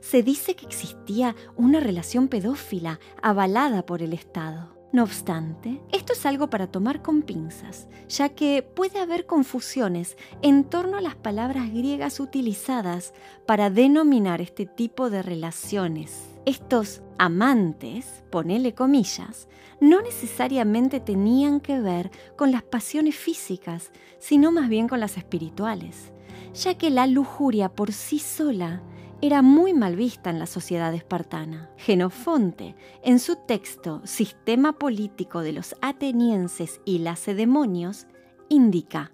Se 0.00 0.22
dice 0.22 0.54
que 0.54 0.66
existía 0.66 1.34
una 1.56 1.80
relación 1.80 2.28
pedófila 2.28 3.00
avalada 3.22 3.84
por 3.84 4.02
el 4.02 4.12
Estado. 4.12 4.78
No 4.90 5.02
obstante, 5.02 5.82
esto 5.92 6.14
es 6.14 6.24
algo 6.24 6.48
para 6.48 6.66
tomar 6.66 7.02
con 7.02 7.20
pinzas, 7.20 7.88
ya 8.08 8.30
que 8.30 8.62
puede 8.62 9.00
haber 9.00 9.26
confusiones 9.26 10.16
en 10.40 10.64
torno 10.64 10.96
a 10.96 11.02
las 11.02 11.14
palabras 11.14 11.70
griegas 11.70 12.20
utilizadas 12.20 13.12
para 13.46 13.68
denominar 13.68 14.40
este 14.40 14.64
tipo 14.64 15.10
de 15.10 15.22
relaciones. 15.22 16.30
Estos 16.46 17.02
amantes, 17.18 18.24
ponele 18.30 18.72
comillas, 18.72 19.48
no 19.78 20.00
necesariamente 20.00 21.00
tenían 21.00 21.60
que 21.60 21.80
ver 21.80 22.10
con 22.36 22.50
las 22.50 22.62
pasiones 22.62 23.14
físicas, 23.14 23.92
sino 24.18 24.52
más 24.52 24.70
bien 24.70 24.88
con 24.88 25.00
las 25.00 25.18
espirituales, 25.18 26.12
ya 26.54 26.78
que 26.78 26.88
la 26.88 27.06
lujuria 27.06 27.68
por 27.68 27.92
sí 27.92 28.18
sola 28.18 28.82
era 29.20 29.42
muy 29.42 29.74
mal 29.74 29.96
vista 29.96 30.30
en 30.30 30.38
la 30.38 30.46
sociedad 30.46 30.94
espartana. 30.94 31.70
Genofonte, 31.76 32.76
en 33.02 33.18
su 33.18 33.36
texto 33.46 34.00
Sistema 34.04 34.78
político 34.78 35.40
de 35.40 35.52
los 35.52 35.74
atenienses 35.82 36.80
y 36.84 36.98
lacedemonios, 36.98 38.06
indica: 38.48 39.12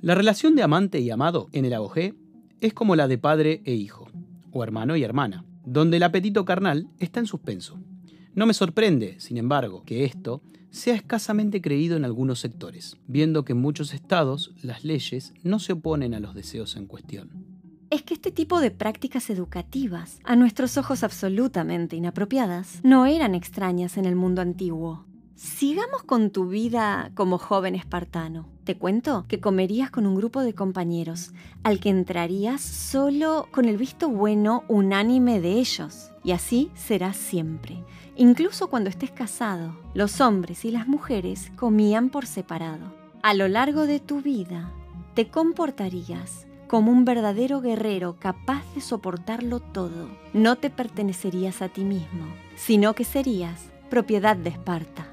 La 0.00 0.14
relación 0.14 0.54
de 0.54 0.62
amante 0.62 1.00
y 1.00 1.10
amado 1.10 1.48
en 1.52 1.66
el 1.66 1.74
abogé 1.74 2.14
es 2.60 2.72
como 2.72 2.96
la 2.96 3.06
de 3.06 3.18
padre 3.18 3.60
e 3.64 3.74
hijo, 3.74 4.08
o 4.50 4.62
hermano 4.62 4.96
y 4.96 5.04
hermana, 5.04 5.44
donde 5.64 5.98
el 5.98 6.04
apetito 6.04 6.44
carnal 6.44 6.88
está 6.98 7.20
en 7.20 7.26
suspenso. 7.26 7.78
No 8.34 8.46
me 8.46 8.54
sorprende, 8.54 9.20
sin 9.20 9.36
embargo, 9.36 9.82
que 9.84 10.04
esto 10.04 10.42
sea 10.70 10.94
escasamente 10.94 11.60
creído 11.60 11.96
en 11.96 12.04
algunos 12.04 12.40
sectores, 12.40 12.96
viendo 13.06 13.44
que 13.44 13.52
en 13.52 13.60
muchos 13.60 13.92
estados 13.92 14.54
las 14.62 14.84
leyes 14.84 15.34
no 15.42 15.58
se 15.58 15.74
oponen 15.74 16.14
a 16.14 16.20
los 16.20 16.34
deseos 16.34 16.76
en 16.76 16.86
cuestión 16.86 17.57
es 17.90 18.02
que 18.02 18.14
este 18.14 18.30
tipo 18.30 18.60
de 18.60 18.70
prácticas 18.70 19.30
educativas, 19.30 20.20
a 20.24 20.36
nuestros 20.36 20.76
ojos 20.76 21.02
absolutamente 21.02 21.96
inapropiadas, 21.96 22.80
no 22.82 23.06
eran 23.06 23.34
extrañas 23.34 23.96
en 23.96 24.04
el 24.04 24.14
mundo 24.14 24.42
antiguo. 24.42 25.04
Sigamos 25.34 26.02
con 26.02 26.30
tu 26.30 26.48
vida 26.48 27.12
como 27.14 27.38
joven 27.38 27.76
espartano. 27.76 28.48
Te 28.64 28.76
cuento 28.76 29.24
que 29.28 29.40
comerías 29.40 29.90
con 29.90 30.04
un 30.04 30.16
grupo 30.16 30.42
de 30.42 30.52
compañeros, 30.52 31.32
al 31.62 31.78
que 31.78 31.90
entrarías 31.90 32.60
solo 32.60 33.46
con 33.52 33.66
el 33.66 33.76
visto 33.76 34.08
bueno 34.08 34.64
unánime 34.66 35.40
de 35.40 35.52
ellos. 35.52 36.10
Y 36.24 36.32
así 36.32 36.70
será 36.74 37.12
siempre. 37.12 37.84
Incluso 38.16 38.68
cuando 38.68 38.90
estés 38.90 39.12
casado, 39.12 39.78
los 39.94 40.20
hombres 40.20 40.64
y 40.64 40.72
las 40.72 40.88
mujeres 40.88 41.52
comían 41.54 42.10
por 42.10 42.26
separado. 42.26 42.92
A 43.22 43.32
lo 43.32 43.46
largo 43.46 43.86
de 43.86 44.00
tu 44.00 44.20
vida, 44.20 44.72
te 45.14 45.28
comportarías 45.28 46.47
como 46.68 46.92
un 46.92 47.04
verdadero 47.04 47.60
guerrero 47.60 48.16
capaz 48.18 48.62
de 48.74 48.80
soportarlo 48.80 49.60
todo. 49.60 50.08
No 50.32 50.56
te 50.56 50.70
pertenecerías 50.70 51.62
a 51.62 51.68
ti 51.68 51.82
mismo, 51.82 52.26
sino 52.56 52.94
que 52.94 53.04
serías 53.04 53.70
propiedad 53.90 54.36
de 54.36 54.50
Esparta. 54.50 55.06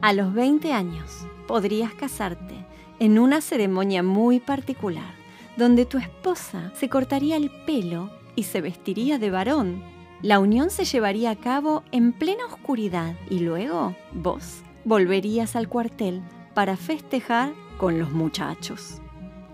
A 0.00 0.12
los 0.12 0.32
20 0.32 0.72
años 0.72 1.26
podrías 1.46 1.92
casarte 1.94 2.54
en 3.00 3.18
una 3.18 3.40
ceremonia 3.40 4.02
muy 4.02 4.38
particular, 4.38 5.14
donde 5.56 5.84
tu 5.84 5.98
esposa 5.98 6.72
se 6.74 6.88
cortaría 6.88 7.36
el 7.36 7.50
pelo 7.66 8.10
y 8.36 8.44
se 8.44 8.60
vestiría 8.60 9.18
de 9.18 9.30
varón. 9.30 9.82
La 10.22 10.38
unión 10.38 10.70
se 10.70 10.84
llevaría 10.84 11.30
a 11.30 11.36
cabo 11.36 11.82
en 11.90 12.12
plena 12.12 12.46
oscuridad 12.46 13.14
y 13.28 13.40
luego 13.40 13.94
vos 14.12 14.62
volverías 14.84 15.56
al 15.56 15.68
cuartel 15.68 16.22
para 16.54 16.76
festejar 16.76 17.52
con 17.78 17.98
los 17.98 18.12
muchachos. 18.12 19.00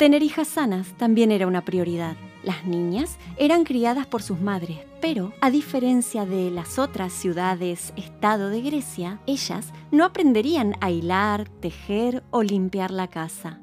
Tener 0.01 0.23
hijas 0.23 0.49
sanas 0.49 0.95
también 0.97 1.31
era 1.31 1.47
una 1.47 1.63
prioridad. 1.63 2.17
Las 2.43 2.65
niñas 2.65 3.19
eran 3.37 3.65
criadas 3.65 4.07
por 4.07 4.23
sus 4.23 4.41
madres, 4.41 4.79
pero 5.03 5.35
a 5.43 5.51
diferencia 5.51 6.25
de 6.25 6.51
las 6.51 6.79
otras 6.79 7.13
ciudades-estado 7.13 8.49
de 8.49 8.63
Grecia, 8.63 9.21
ellas 9.27 9.75
no 9.91 10.07
aprenderían 10.07 10.75
a 10.81 10.91
hilar, 10.91 11.51
tejer 11.61 12.25
o 12.31 12.43
limpiar 12.43 12.93
la 12.93 13.09
casa. 13.09 13.61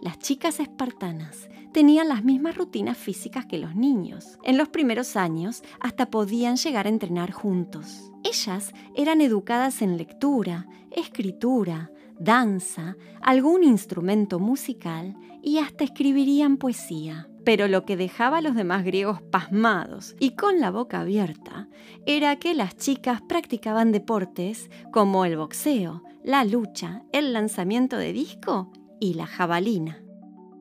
Las 0.00 0.18
chicas 0.20 0.58
espartanas 0.58 1.50
tenían 1.70 2.08
las 2.08 2.24
mismas 2.24 2.56
rutinas 2.56 2.96
físicas 2.96 3.44
que 3.44 3.58
los 3.58 3.76
niños. 3.76 4.38
En 4.42 4.56
los 4.56 4.70
primeros 4.70 5.16
años 5.16 5.62
hasta 5.80 6.06
podían 6.06 6.56
llegar 6.56 6.86
a 6.86 6.88
entrenar 6.88 7.30
juntos. 7.30 8.10
Ellas 8.24 8.72
eran 8.94 9.20
educadas 9.20 9.82
en 9.82 9.98
lectura, 9.98 10.66
escritura, 10.90 11.90
danza, 12.18 12.96
algún 13.20 13.64
instrumento 13.64 14.38
musical 14.38 15.16
y 15.42 15.58
hasta 15.58 15.84
escribirían 15.84 16.56
poesía. 16.56 17.28
Pero 17.44 17.68
lo 17.68 17.84
que 17.84 17.96
dejaba 17.96 18.38
a 18.38 18.40
los 18.40 18.56
demás 18.56 18.84
griegos 18.84 19.22
pasmados 19.22 20.16
y 20.18 20.34
con 20.34 20.60
la 20.60 20.70
boca 20.70 21.00
abierta 21.00 21.68
era 22.04 22.36
que 22.36 22.54
las 22.54 22.76
chicas 22.76 23.22
practicaban 23.22 23.92
deportes 23.92 24.68
como 24.92 25.24
el 25.24 25.36
boxeo, 25.36 26.02
la 26.24 26.44
lucha, 26.44 27.04
el 27.12 27.32
lanzamiento 27.32 27.96
de 27.96 28.12
disco 28.12 28.72
y 28.98 29.14
la 29.14 29.26
jabalina. 29.26 30.02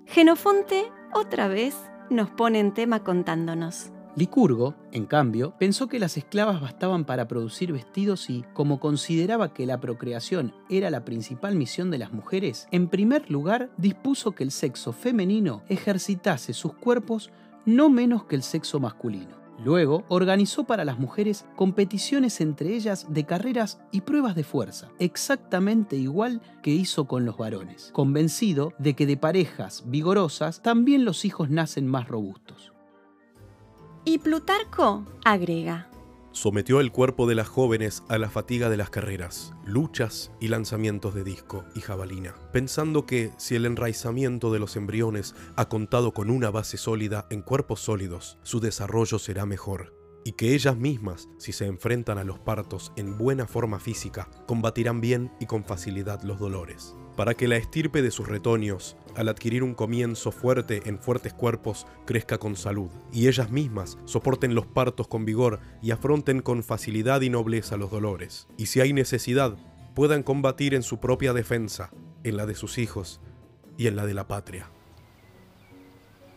Genofonte 0.05 0.85
otra 1.13 1.47
vez 1.47 1.75
nos 2.11 2.29
pone 2.29 2.59
en 2.59 2.73
tema 2.73 3.03
contándonos. 3.03 3.94
Licurgo, 4.15 4.75
en 4.93 5.05
cambio, 5.07 5.53
pensó 5.59 5.87
que 5.87 5.99
las 5.99 6.15
esclavas 6.15 6.61
bastaban 6.61 7.03
para 7.03 7.27
producir 7.27 7.73
vestidos 7.73 8.29
y, 8.29 8.45
como 8.53 8.79
consideraba 8.79 9.53
que 9.53 9.65
la 9.65 9.81
procreación 9.81 10.53
era 10.69 10.89
la 10.89 11.03
principal 11.03 11.55
misión 11.55 11.91
de 11.91 11.97
las 11.97 12.13
mujeres, 12.13 12.69
en 12.71 12.87
primer 12.87 13.29
lugar 13.29 13.71
dispuso 13.77 14.31
que 14.31 14.43
el 14.43 14.51
sexo 14.51 14.93
femenino 14.93 15.63
ejercitase 15.67 16.53
sus 16.53 16.73
cuerpos 16.75 17.29
no 17.65 17.89
menos 17.89 18.23
que 18.23 18.37
el 18.37 18.43
sexo 18.43 18.79
masculino. 18.79 19.35
Luego 19.63 20.05
organizó 20.07 20.63
para 20.63 20.85
las 20.85 20.97
mujeres 20.97 21.45
competiciones 21.57 22.39
entre 22.39 22.73
ellas 22.73 23.07
de 23.09 23.25
carreras 23.25 23.79
y 23.91 24.01
pruebas 24.01 24.35
de 24.35 24.43
fuerza, 24.45 24.89
exactamente 24.99 25.97
igual 25.97 26.41
que 26.61 26.71
hizo 26.71 27.05
con 27.05 27.25
los 27.25 27.37
varones, 27.37 27.89
convencido 27.93 28.71
de 28.79 28.93
que 28.95 29.05
de 29.05 29.17
parejas 29.17 29.83
vigorosas 29.87 30.61
también 30.61 31.03
los 31.03 31.25
hijos 31.25 31.49
nacen 31.49 31.87
más 31.87 32.07
robustos. 32.07 32.74
Y 34.07 34.19
Plutarco 34.19 35.03
agrega, 35.23 35.89
sometió 36.31 36.79
el 36.79 36.91
cuerpo 36.91 37.25
de 37.25 37.33
las 37.33 37.47
jóvenes 37.47 38.03
a 38.07 38.19
la 38.19 38.29
fatiga 38.29 38.69
de 38.69 38.77
las 38.77 38.91
carreras, 38.91 39.55
luchas 39.65 40.31
y 40.39 40.49
lanzamientos 40.49 41.15
de 41.15 41.23
disco 41.23 41.65
y 41.73 41.81
jabalina, 41.81 42.35
pensando 42.53 43.07
que 43.07 43.31
si 43.37 43.55
el 43.55 43.65
enraizamiento 43.65 44.53
de 44.53 44.59
los 44.59 44.75
embriones 44.75 45.33
ha 45.55 45.69
contado 45.69 46.13
con 46.13 46.29
una 46.29 46.51
base 46.51 46.77
sólida 46.77 47.25
en 47.31 47.41
cuerpos 47.41 47.79
sólidos, 47.79 48.37
su 48.43 48.59
desarrollo 48.59 49.17
será 49.17 49.47
mejor, 49.47 49.95
y 50.25 50.33
que 50.33 50.53
ellas 50.53 50.75
mismas, 50.75 51.29
si 51.37 51.53
se 51.53 51.65
enfrentan 51.65 52.17
a 52.17 52.25
los 52.25 52.39
partos 52.39 52.91
en 52.97 53.17
buena 53.17 53.47
forma 53.47 53.79
física, 53.79 54.29
combatirán 54.45 54.99
bien 54.99 55.31
y 55.39 55.45
con 55.45 55.63
facilidad 55.63 56.21
los 56.23 56.39
dolores 56.39 56.95
para 57.15 57.33
que 57.33 57.47
la 57.47 57.57
estirpe 57.57 58.01
de 58.01 58.11
sus 58.11 58.27
retoños, 58.27 58.97
al 59.15 59.29
adquirir 59.29 59.63
un 59.63 59.73
comienzo 59.73 60.31
fuerte 60.31 60.81
en 60.85 60.99
fuertes 60.99 61.33
cuerpos, 61.33 61.87
crezca 62.05 62.37
con 62.37 62.55
salud, 62.55 62.89
y 63.11 63.27
ellas 63.27 63.51
mismas 63.51 63.97
soporten 64.05 64.55
los 64.55 64.65
partos 64.65 65.07
con 65.07 65.25
vigor 65.25 65.59
y 65.81 65.91
afronten 65.91 66.41
con 66.41 66.63
facilidad 66.63 67.21
y 67.21 67.29
nobleza 67.29 67.77
los 67.77 67.91
dolores, 67.91 68.47
y 68.57 68.67
si 68.67 68.81
hay 68.81 68.93
necesidad, 68.93 69.55
puedan 69.93 70.23
combatir 70.23 70.73
en 70.73 70.83
su 70.83 70.99
propia 70.99 71.33
defensa, 71.33 71.91
en 72.23 72.37
la 72.37 72.45
de 72.45 72.55
sus 72.55 72.77
hijos 72.77 73.21
y 73.77 73.87
en 73.87 73.95
la 73.95 74.05
de 74.05 74.13
la 74.13 74.27
patria. 74.27 74.69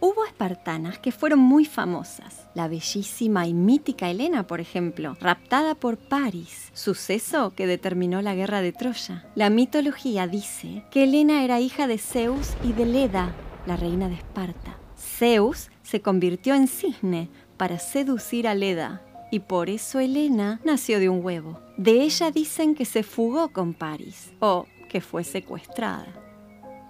Hubo 0.00 0.24
espartanas 0.24 0.98
que 0.98 1.10
fueron 1.10 1.40
muy 1.40 1.64
famosas. 1.64 2.46
La 2.54 2.68
bellísima 2.68 3.48
y 3.48 3.54
mítica 3.54 4.08
Helena, 4.08 4.46
por 4.46 4.60
ejemplo, 4.60 5.16
raptada 5.20 5.74
por 5.74 5.96
Paris, 5.96 6.70
suceso 6.72 7.52
que 7.56 7.66
determinó 7.66 8.22
la 8.22 8.36
guerra 8.36 8.60
de 8.60 8.72
Troya. 8.72 9.26
La 9.34 9.50
mitología 9.50 10.28
dice 10.28 10.84
que 10.92 11.04
Helena 11.04 11.42
era 11.42 11.60
hija 11.60 11.88
de 11.88 11.98
Zeus 11.98 12.54
y 12.62 12.72
de 12.72 12.86
Leda, 12.86 13.34
la 13.66 13.76
reina 13.76 14.08
de 14.08 14.14
Esparta. 14.14 14.78
Zeus 14.96 15.68
se 15.82 16.00
convirtió 16.00 16.54
en 16.54 16.68
cisne 16.68 17.28
para 17.56 17.80
seducir 17.80 18.46
a 18.46 18.54
Leda, 18.54 19.02
y 19.32 19.40
por 19.40 19.68
eso 19.68 19.98
Helena 19.98 20.60
nació 20.64 21.00
de 21.00 21.08
un 21.08 21.24
huevo. 21.24 21.60
De 21.76 22.02
ella 22.02 22.30
dicen 22.30 22.76
que 22.76 22.84
se 22.84 23.02
fugó 23.02 23.52
con 23.52 23.74
Paris 23.74 24.32
o 24.38 24.66
que 24.88 25.00
fue 25.00 25.24
secuestrada. 25.24 26.27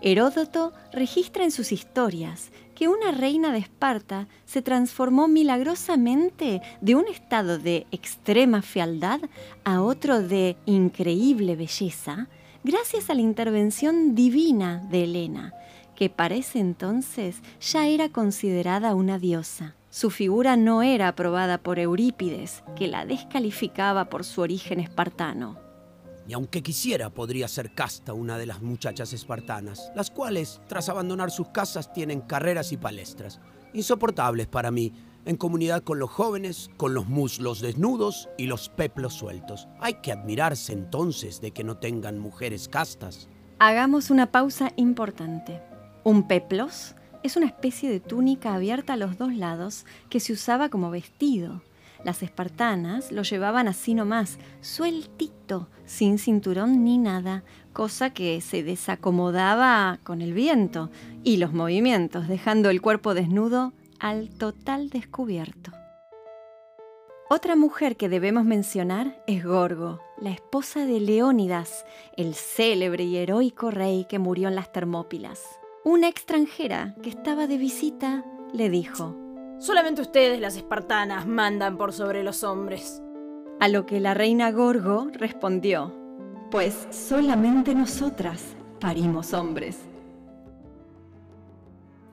Heródoto 0.01 0.73
registra 0.93 1.43
en 1.43 1.51
sus 1.51 1.73
historias 1.73 2.53
que 2.77 2.87
una 2.87 3.11
reina 3.11 3.53
de 3.53 3.59
Esparta 3.59 4.29
se 4.45 4.63
transformó 4.63 5.27
milagrosamente 5.27 6.63
de 6.81 6.95
un 6.95 7.09
estado 7.09 7.59
de 7.59 7.89
extrema 7.91 8.63
fealdad 8.63 9.21
a 9.65 9.83
otro 9.83 10.23
de 10.23 10.57
increíble 10.67 11.57
belleza, 11.57 12.29
gracias 12.63 13.11
a 13.11 13.15
la 13.15 13.23
intervención 13.23 14.15
divina 14.15 14.87
de 14.89 15.03
Helena, 15.03 15.55
que 15.97 16.09
para 16.09 16.37
ese 16.37 16.61
entonces 16.61 17.43
ya 17.61 17.89
era 17.89 18.09
considerada 18.09 18.95
una 18.95 19.19
diosa. 19.19 19.75
Su 19.91 20.11
figura 20.11 20.57
no 20.57 20.83
era 20.83 21.09
aprobada 21.09 21.59
por 21.59 21.81
Eurípides, 21.81 22.63
que 22.77 22.87
la 22.87 23.05
descalificaba 23.05 24.09
por 24.09 24.23
su 24.23 24.43
origen 24.43 24.79
espartano. 24.79 25.68
Y 26.29 26.35
aunque 26.35 26.63
quisiera, 26.63 27.09
podría 27.09 27.49
ser 27.49 27.73
casta 27.73 28.13
una 28.13 28.37
de 28.37 28.45
las 28.45 28.61
muchachas 28.61 29.15
espartanas, 29.15 29.91
las 29.97 30.11
cuales, 30.11 30.61
tras 30.69 30.91
abandonar 30.91 31.31
sus 31.31 31.49
casas, 31.49 31.91
tienen 31.95 32.21
carreras 32.21 32.71
y 32.71 32.77
palestras, 32.77 33.41
insoportables 33.73 34.47
para 34.47 34.71
mí, 34.71 34.93
en 35.25 35.39
comunidad 35.39 35.83
con 35.83 35.99
los 35.99 36.11
jóvenes, 36.11 36.71
con 36.77 36.93
los 36.93 37.09
muslos 37.09 37.63
desnudos 37.63 38.29
y 38.37 38.47
los 38.47 38.69
peplos 38.69 39.15
sueltos. 39.15 39.69
Hay 39.81 39.95
que 40.03 40.13
admirarse 40.13 40.75
entonces 40.75 41.41
de 41.41 41.53
que 41.53 41.65
no 41.65 41.79
tengan 41.79 42.19
mujeres 42.19 42.69
castas. 42.69 43.31
Hagamos 43.59 44.11
una 44.11 44.31
pausa 44.31 44.73
importante. 44.77 45.63
Un 46.05 46.29
peplos 46.29 46.95
es 47.23 47.39
una 47.39 47.47
especie 47.47 47.91
de 47.91 48.01
túnica 48.01 48.55
abierta 48.55 48.93
a 48.93 48.97
los 48.99 49.17
dos 49.17 49.35
lados 49.35 49.87
que 50.11 50.21
se 50.21 50.35
usaba 50.35 50.69
como 50.69 50.91
vestido. 50.91 51.63
Las 52.05 52.23
espartanas 52.23 53.11
lo 53.11 53.23
llevaban 53.23 53.69
así 53.69 53.95
nomás, 53.95 54.39
sueltito, 54.61 55.69
sin 55.85 56.19
cinturón 56.19 56.85
ni 56.85 56.99
nada, 56.99 57.43
cosa 57.73 58.11
que 58.11 58.41
se 58.41 58.63
desacomodaba 58.63 59.99
con 60.05 60.23
el 60.23 60.33
viento 60.33 60.91
y 61.25 61.39
los 61.39 61.53
movimientos, 61.53 62.29
dejando 62.29 62.71
el 62.71 62.81
cuerpo 62.81 63.15
desnudo 63.15 63.73
al 63.99 64.31
total 64.31 64.91
descubierto. 64.91 65.73
Otra 67.31 67.57
mujer 67.57 67.97
que 67.97 68.09
debemos 68.09 68.45
mencionar 68.45 69.23
es 69.27 69.45
Gorgo, 69.45 70.01
la 70.19 70.31
esposa 70.31 70.87
de 70.87 70.99
Leónidas, 70.99 71.85
el 72.17 72.35
célebre 72.35 73.05
y 73.05 73.19
heroico 73.19 73.71
rey 73.71 74.07
que 74.09 74.19
murió 74.19 74.49
en 74.49 74.55
las 74.55 74.73
Termópilas. 74.73 75.43
Una 75.85 76.09
extranjera 76.09 76.95
que 77.03 77.11
estaba 77.11 77.47
de 77.47 77.59
visita 77.59 78.25
le 78.55 78.71
dijo, 78.71 79.15
Solamente 79.59 80.03
ustedes, 80.03 80.41
las 80.41 80.57
espartanas, 80.57 81.27
mandan 81.27 81.77
por 81.77 81.93
sobre 81.93 82.23
los 82.23 82.45
hombres. 82.45 83.03
A 83.59 83.67
lo 83.67 83.87
que 83.87 83.99
la 83.99 84.15
reina 84.15 84.53
Gorgo 84.53 85.09
respondió, 85.13 85.93
pues 86.51 86.87
solamente 86.91 87.75
nosotras 87.75 88.55
parimos 88.81 89.35
hombres. 89.35 89.81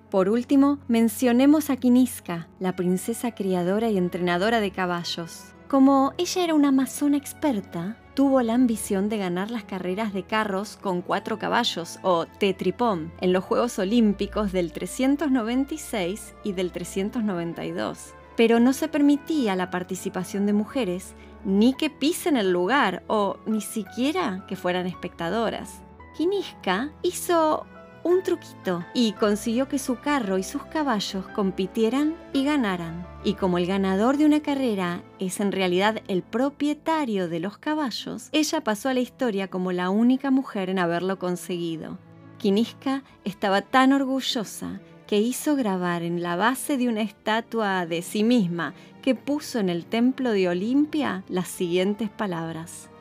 Por 0.10 0.30
último, 0.30 0.80
mencionemos 0.88 1.70
a 1.70 1.78
Quinisca, 1.78 2.48
la 2.60 2.76
princesa 2.76 3.36
criadora 3.36 3.90
y 3.90 3.98
entrenadora 3.98 4.60
de 4.60 4.72
caballos. 4.72 5.54
Como 5.68 6.14
ella 6.18 6.44
era 6.44 6.56
una 6.56 6.70
amazona 6.70 7.18
experta, 7.18 7.98
tuvo 8.16 8.42
la 8.42 8.54
ambición 8.54 9.10
de 9.10 9.18
ganar 9.18 9.52
las 9.52 9.66
carreras 9.66 10.14
de 10.14 10.24
carros 10.24 10.78
con 10.82 11.02
cuatro 11.02 11.38
caballos 11.38 12.00
o 12.02 12.26
tetripom 12.26 13.12
en 13.20 13.34
los 13.34 13.44
Juegos 13.44 13.78
Olímpicos 13.78 14.54
del 14.54 14.72
396 14.72 16.34
y 16.44 16.54
del 16.54 16.72
392. 16.72 18.14
Pero 18.38 18.60
no 18.60 18.74
se 18.74 18.88
permitía 18.88 19.56
la 19.56 19.70
participación 19.70 20.46
de 20.46 20.54
mujeres 20.54 21.14
ni 21.44 21.74
que 21.74 21.90
pisen 21.90 22.38
el 22.38 22.52
lugar 22.52 23.04
o 23.08 23.38
ni 23.46 23.62
siquiera 23.62 24.46
que 24.48 24.56
fueran 24.56 24.88
espectadoras. 24.88 25.82
Kiniska 26.18 26.92
hizo 27.02 27.66
un 28.06 28.22
truquito 28.22 28.86
y 28.94 29.14
consiguió 29.14 29.68
que 29.68 29.80
su 29.80 30.00
carro 30.00 30.38
y 30.38 30.44
sus 30.44 30.64
caballos 30.66 31.26
compitieran 31.30 32.16
y 32.34 32.46
ganaran. 32.46 33.08
Y 33.24 33.34
como 33.34 33.58
el 33.58 33.66
ganador 33.66 34.18
de 34.18 34.26
una 34.26 34.42
carrera 34.42 35.02
es 35.18 35.40
en 35.40 35.52
realidad 35.52 36.04
el 36.08 36.22
propietario 36.22 37.28
de 37.28 37.40
los 37.40 37.58
caballos, 37.58 38.30
ella 38.32 38.62
pasó 38.62 38.90
a 38.90 38.94
la 38.94 39.00
historia 39.00 39.48
como 39.48 39.72
la 39.72 39.90
única 39.90 40.30
mujer 40.30 40.70
en 40.70 40.78
haberlo 40.78 41.18
conseguido. 41.18 41.98
Kiniska 42.38 43.04
estaba 43.24 43.64
tan 43.64 43.92
orgullosa 43.92 44.82
que 45.08 45.20
hizo 45.20 45.56
grabar 45.56 46.04
en 46.04 46.22
la 46.22 46.36
base 46.36 46.78
de 46.78 46.88
una 46.90 47.02
estatua 47.02 47.88
de 47.88 48.04
sí 48.04 48.24
misma 48.24 48.76
que 49.02 49.16
puso 49.16 49.58
en 49.58 49.70
el 49.70 49.84
templo 49.84 50.30
de 50.30 50.48
Olimpia 50.48 51.24
las 51.28 51.48
siguientes 51.48 52.12
palabras. 52.12 52.92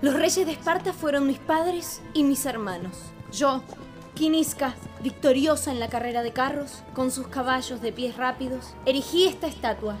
Los 0.00 0.14
reyes 0.14 0.44
de 0.46 0.50
Esparta 0.50 0.92
fueron 0.92 1.28
mis 1.28 1.38
padres 1.38 2.02
y 2.12 2.24
mis 2.24 2.44
hermanos. 2.44 3.12
Yo, 3.32 3.62
Kinisca, 4.14 4.74
victoriosa 5.02 5.72
en 5.72 5.80
la 5.80 5.88
carrera 5.88 6.22
de 6.22 6.32
carros, 6.32 6.82
con 6.94 7.10
sus 7.10 7.28
caballos 7.28 7.80
de 7.80 7.92
pies 7.92 8.16
rápidos, 8.16 8.74
erigí 8.84 9.26
esta 9.26 9.46
estatua. 9.46 9.96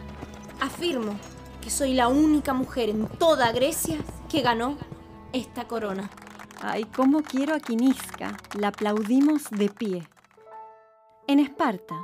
Afirmo 0.60 1.14
que 1.62 1.70
soy 1.70 1.94
la 1.94 2.08
única 2.08 2.52
mujer 2.52 2.90
en 2.90 3.06
toda 3.06 3.52
Grecia 3.52 3.96
que 4.28 4.42
ganó 4.42 4.76
esta 5.32 5.66
corona. 5.66 6.10
Ay, 6.60 6.84
cómo 6.84 7.22
quiero 7.22 7.54
a 7.54 7.60
Quinisca. 7.60 8.36
La 8.58 8.68
aplaudimos 8.68 9.50
de 9.50 9.70
pie. 9.70 10.06
En 11.26 11.40
Esparta, 11.40 11.96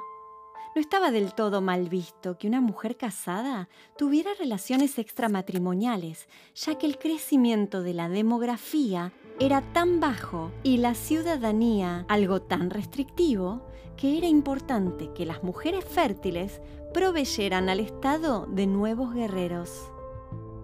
no 0.74 0.80
estaba 0.80 1.10
del 1.10 1.34
todo 1.34 1.60
mal 1.60 1.88
visto 1.88 2.38
que 2.38 2.48
una 2.48 2.60
mujer 2.62 2.96
casada 2.96 3.68
tuviera 3.98 4.30
relaciones 4.38 4.98
extramatrimoniales, 4.98 6.26
ya 6.54 6.78
que 6.78 6.86
el 6.86 6.98
crecimiento 6.98 7.82
de 7.82 7.94
la 7.94 8.08
demografía 8.08 9.12
era 9.40 9.62
tan 9.72 10.00
bajo 10.00 10.50
y 10.62 10.78
la 10.78 10.94
ciudadanía 10.94 12.04
algo 12.08 12.42
tan 12.42 12.70
restrictivo 12.70 13.62
que 13.96 14.18
era 14.18 14.26
importante 14.26 15.12
que 15.12 15.26
las 15.26 15.42
mujeres 15.42 15.84
fértiles 15.84 16.60
proveyeran 16.92 17.68
al 17.68 17.80
Estado 17.80 18.46
de 18.46 18.66
nuevos 18.66 19.14
guerreros. 19.14 19.90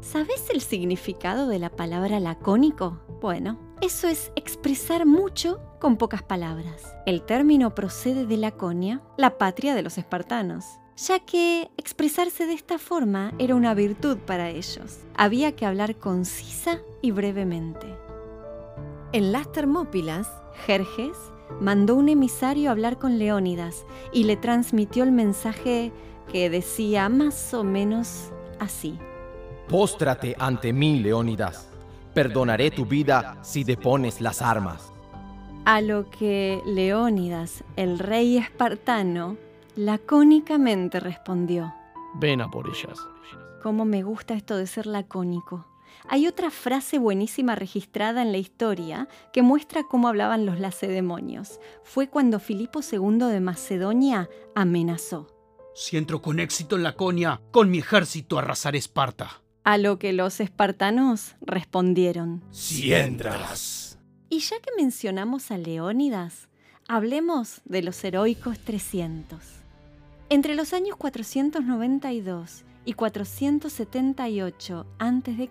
¿Sabes 0.01 0.51
el 0.53 0.61
significado 0.61 1.49
de 1.49 1.59
la 1.59 1.71
palabra 1.71 2.21
lacónico? 2.21 3.01
Bueno, 3.21 3.59
eso 3.81 4.09
es 4.09 4.33
expresar 4.37 5.07
mucho 5.07 5.61
con 5.81 5.97
pocas 5.97 6.23
palabras. 6.23 6.95
El 7.07 7.23
término 7.23 7.75
procede 7.75 8.27
de 8.27 8.37
Laconia, 8.37 9.03
la 9.17 9.39
patria 9.39 9.75
de 9.75 9.83
los 9.83 9.99
espartanos, 9.99 10.65
ya 10.97 11.21
que 11.21 11.71
expresarse 11.77 12.47
de 12.47 12.55
esta 12.55 12.79
forma 12.79 13.33
era 13.39 13.55
una 13.55 13.75
virtud 13.75 14.19
para 14.19 14.51
ellos. 14.51 14.99
Había 15.17 15.57
que 15.57 15.67
hablar 15.67 15.97
concisa 15.97 16.81
y 17.03 17.11
brevemente. 17.11 18.04
En 19.15 19.31
las 19.31 19.53
Termópilas, 19.53 20.29
Jerjes 20.67 21.17
mandó 21.61 21.95
un 21.95 22.09
emisario 22.09 22.69
a 22.69 22.73
hablar 22.73 22.99
con 22.99 23.17
Leónidas 23.17 23.87
y 24.13 24.25
le 24.25 24.37
transmitió 24.37 25.05
el 25.05 25.13
mensaje 25.13 25.93
que 26.33 26.51
decía 26.51 27.09
más 27.09 27.55
o 27.55 27.63
menos 27.63 28.33
así. 28.59 28.99
Póstrate 29.69 30.35
ante 30.37 30.73
mí, 30.73 30.99
Leónidas. 30.99 31.71
Perdonaré 32.13 32.73
tu 32.73 32.87
vida 32.87 33.39
si 33.43 33.63
depones 33.63 34.21
las 34.21 34.43
armas. 34.43 34.93
A 35.65 35.81
lo 35.81 36.11
que 36.11 36.61
Leónidas, 36.67 37.63
el 37.77 38.01
rey 38.01 38.37
espartano, 38.37 39.37
lacónicamente 39.77 40.99
respondió. 40.99 41.73
Ven 42.17 42.41
a 42.41 42.51
por 42.51 42.67
ellas. 42.67 42.99
Cómo 43.63 43.85
me 43.85 44.03
gusta 44.03 44.35
esto 44.35 44.57
de 44.57 44.67
ser 44.67 44.87
lacónico. 44.87 45.67
Hay 46.09 46.27
otra 46.27 46.51
frase 46.51 46.99
buenísima 46.99 47.55
registrada 47.55 48.23
en 48.23 48.33
la 48.33 48.39
historia 48.39 49.09
que 49.33 49.43
muestra 49.43 49.85
cómo 49.85 50.09
hablaban 50.09 50.47
los 50.47 50.61
lacedemonios. 50.61 51.61
Fue 51.83 52.09
cuando 52.09 52.41
Filipo 52.41 52.81
II 52.81 53.27
de 53.31 53.41
Macedonia 53.41 54.29
amenazó. 54.55 55.29
Si 55.75 55.97
entro 55.97 56.23
con 56.23 56.41
éxito 56.41 56.77
en 56.77 56.83
Laconia, 56.83 57.41
con 57.51 57.71
mi 57.71 57.79
ejército 57.79 58.39
arrasaré 58.39 58.79
Esparta. 58.79 59.43
A 59.65 59.79
lo 59.79 59.99
que 59.99 60.13
los 60.13 60.41
espartanos 60.41 61.37
respondieron. 61.41 62.45
Si 62.51 62.93
entras. 62.93 63.99
Y 64.29 64.41
ya 64.41 64.61
que 64.61 64.71
mencionamos 64.77 65.51
a 65.51 65.59
Leónidas, 65.59 66.49
hablemos 66.87 67.61
de 67.65 67.83
los 67.83 68.03
heroicos 68.05 68.59
300. 68.59 69.41
Entre 70.29 70.55
los 70.55 70.73
años 70.73 70.97
492 70.97 72.65
y 72.85 72.93
478 72.95 74.87
a.C., 74.99 75.51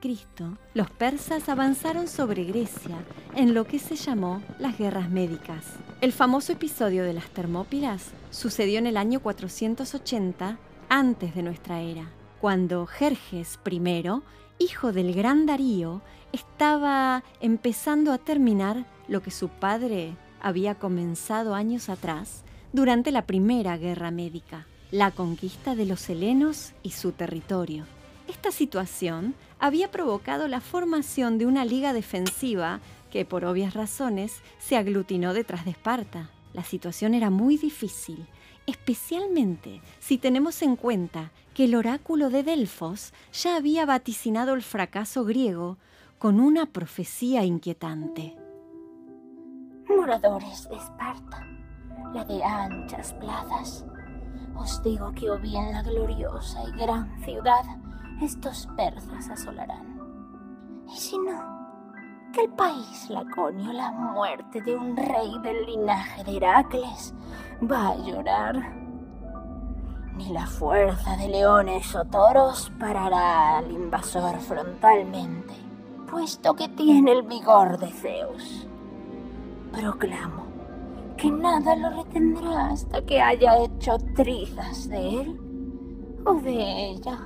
los 0.74 0.90
persas 0.92 1.50
avanzaron 1.50 2.08
sobre 2.08 2.44
Grecia 2.44 2.98
en 3.36 3.54
lo 3.54 3.66
que 3.66 3.80
se 3.80 3.96
llamó 3.96 4.42
las 4.60 4.78
guerras 4.78 5.10
médicas. 5.10 5.66
El 6.02 6.12
famoso 6.12 6.52
episodio 6.52 7.04
de 7.04 7.14
las 7.14 7.30
Termópilas 7.30 8.12
sucedió 8.32 8.80
en 8.80 8.88
el 8.88 8.98
año 8.98 9.20
480 9.20 10.58
antes 10.90 11.36
de 11.36 11.44
nuestra 11.44 11.82
era 11.82 12.10
cuando 12.44 12.86
Jerjes 12.86 13.58
I, 13.72 14.04
hijo 14.60 14.92
del 14.92 15.14
gran 15.14 15.46
Darío, 15.46 16.02
estaba 16.34 17.24
empezando 17.40 18.12
a 18.12 18.18
terminar 18.18 18.86
lo 19.08 19.22
que 19.22 19.32
su 19.32 19.48
padre 19.48 20.18
había 20.42 20.76
comenzado 20.76 21.56
años 21.56 21.88
atrás 21.88 22.44
durante 22.74 23.14
la 23.14 23.26
Primera 23.26 23.78
Guerra 23.78 24.12
Médica, 24.12 24.68
la 24.94 25.10
conquista 25.10 25.74
de 25.74 25.88
los 25.88 26.08
helenos 26.08 26.74
y 26.84 26.92
su 26.92 27.14
territorio. 27.14 27.86
Esta 28.28 28.52
situación 28.52 29.34
había 29.58 29.90
provocado 29.90 30.48
la 30.48 30.62
formación 30.62 31.40
de 31.40 31.48
una 31.48 31.66
liga 31.66 31.94
defensiva 31.94 32.80
que 33.12 33.26
por 33.26 33.44
obvias 33.44 33.74
razones 33.74 34.42
se 34.60 34.78
aglutinó 34.78 35.34
detrás 35.34 35.66
de 35.66 35.72
Esparta. 35.72 36.30
La 36.54 36.64
situación 36.64 37.16
era 37.16 37.32
muy 37.32 37.58
difícil 37.58 38.28
especialmente 38.66 39.82
si 40.00 40.18
tenemos 40.18 40.62
en 40.62 40.76
cuenta 40.76 41.32
que 41.54 41.66
el 41.66 41.76
oráculo 41.76 42.30
de 42.30 42.44
Delfos 42.44 43.14
ya 43.32 43.56
había 43.56 43.86
vaticinado 43.86 44.54
el 44.54 44.62
fracaso 44.62 45.26
griego 45.26 45.78
con 46.20 46.40
una 46.40 46.68
profecía 46.68 47.44
inquietante. 47.44 48.36
Moradores 49.90 50.70
de 50.70 50.76
Esparta, 50.76 51.48
la 52.14 52.24
de 52.26 52.44
anchas 52.44 53.14
plazas, 53.16 53.86
os 54.56 54.82
digo 54.84 55.12
que 55.14 55.30
o 55.30 55.40
bien 55.40 55.72
la 55.72 55.82
gloriosa 55.82 56.64
y 56.64 56.72
gran 56.80 57.10
ciudad 57.24 57.64
estos 58.22 58.68
persas 58.78 59.30
asolarán, 59.30 60.00
y 60.88 60.98
si 60.98 61.18
no, 61.18 61.64
que 62.34 62.42
el 62.42 62.50
país 62.50 63.10
laconio, 63.10 63.72
la 63.74 63.92
muerte 63.92 64.62
de 64.62 64.76
un 64.76 64.98
rey 64.98 65.38
del 65.44 65.66
linaje 65.66 66.24
de 66.24 66.38
Heracles, 66.38 67.14
va 67.62 67.90
a 67.90 67.98
llorar. 67.98 68.56
Ni 70.16 70.30
la 70.30 70.48
fuerza 70.48 71.16
de 71.18 71.28
leones 71.28 71.96
o 71.96 72.06
toros 72.06 72.72
parará 72.80 73.58
al 73.58 73.72
invasor 73.72 74.40
frontalmente, 74.40 75.54
puesto 76.10 76.56
que 76.56 76.70
tiene 76.70 77.12
el 77.12 77.24
vigor 77.24 77.78
de 77.78 77.92
Zeus. 77.92 78.68
Proclamo 79.72 80.43
que 81.24 81.32
nada 81.32 81.74
lo 81.78 82.04
retendrá 82.04 82.72
hasta 82.72 83.02
que 83.06 83.22
haya 83.22 83.64
hecho 83.64 83.98
trizas 84.14 84.90
de 84.90 85.22
él 85.22 85.40
o 86.26 86.34
de 86.34 86.90
ella. 86.90 87.18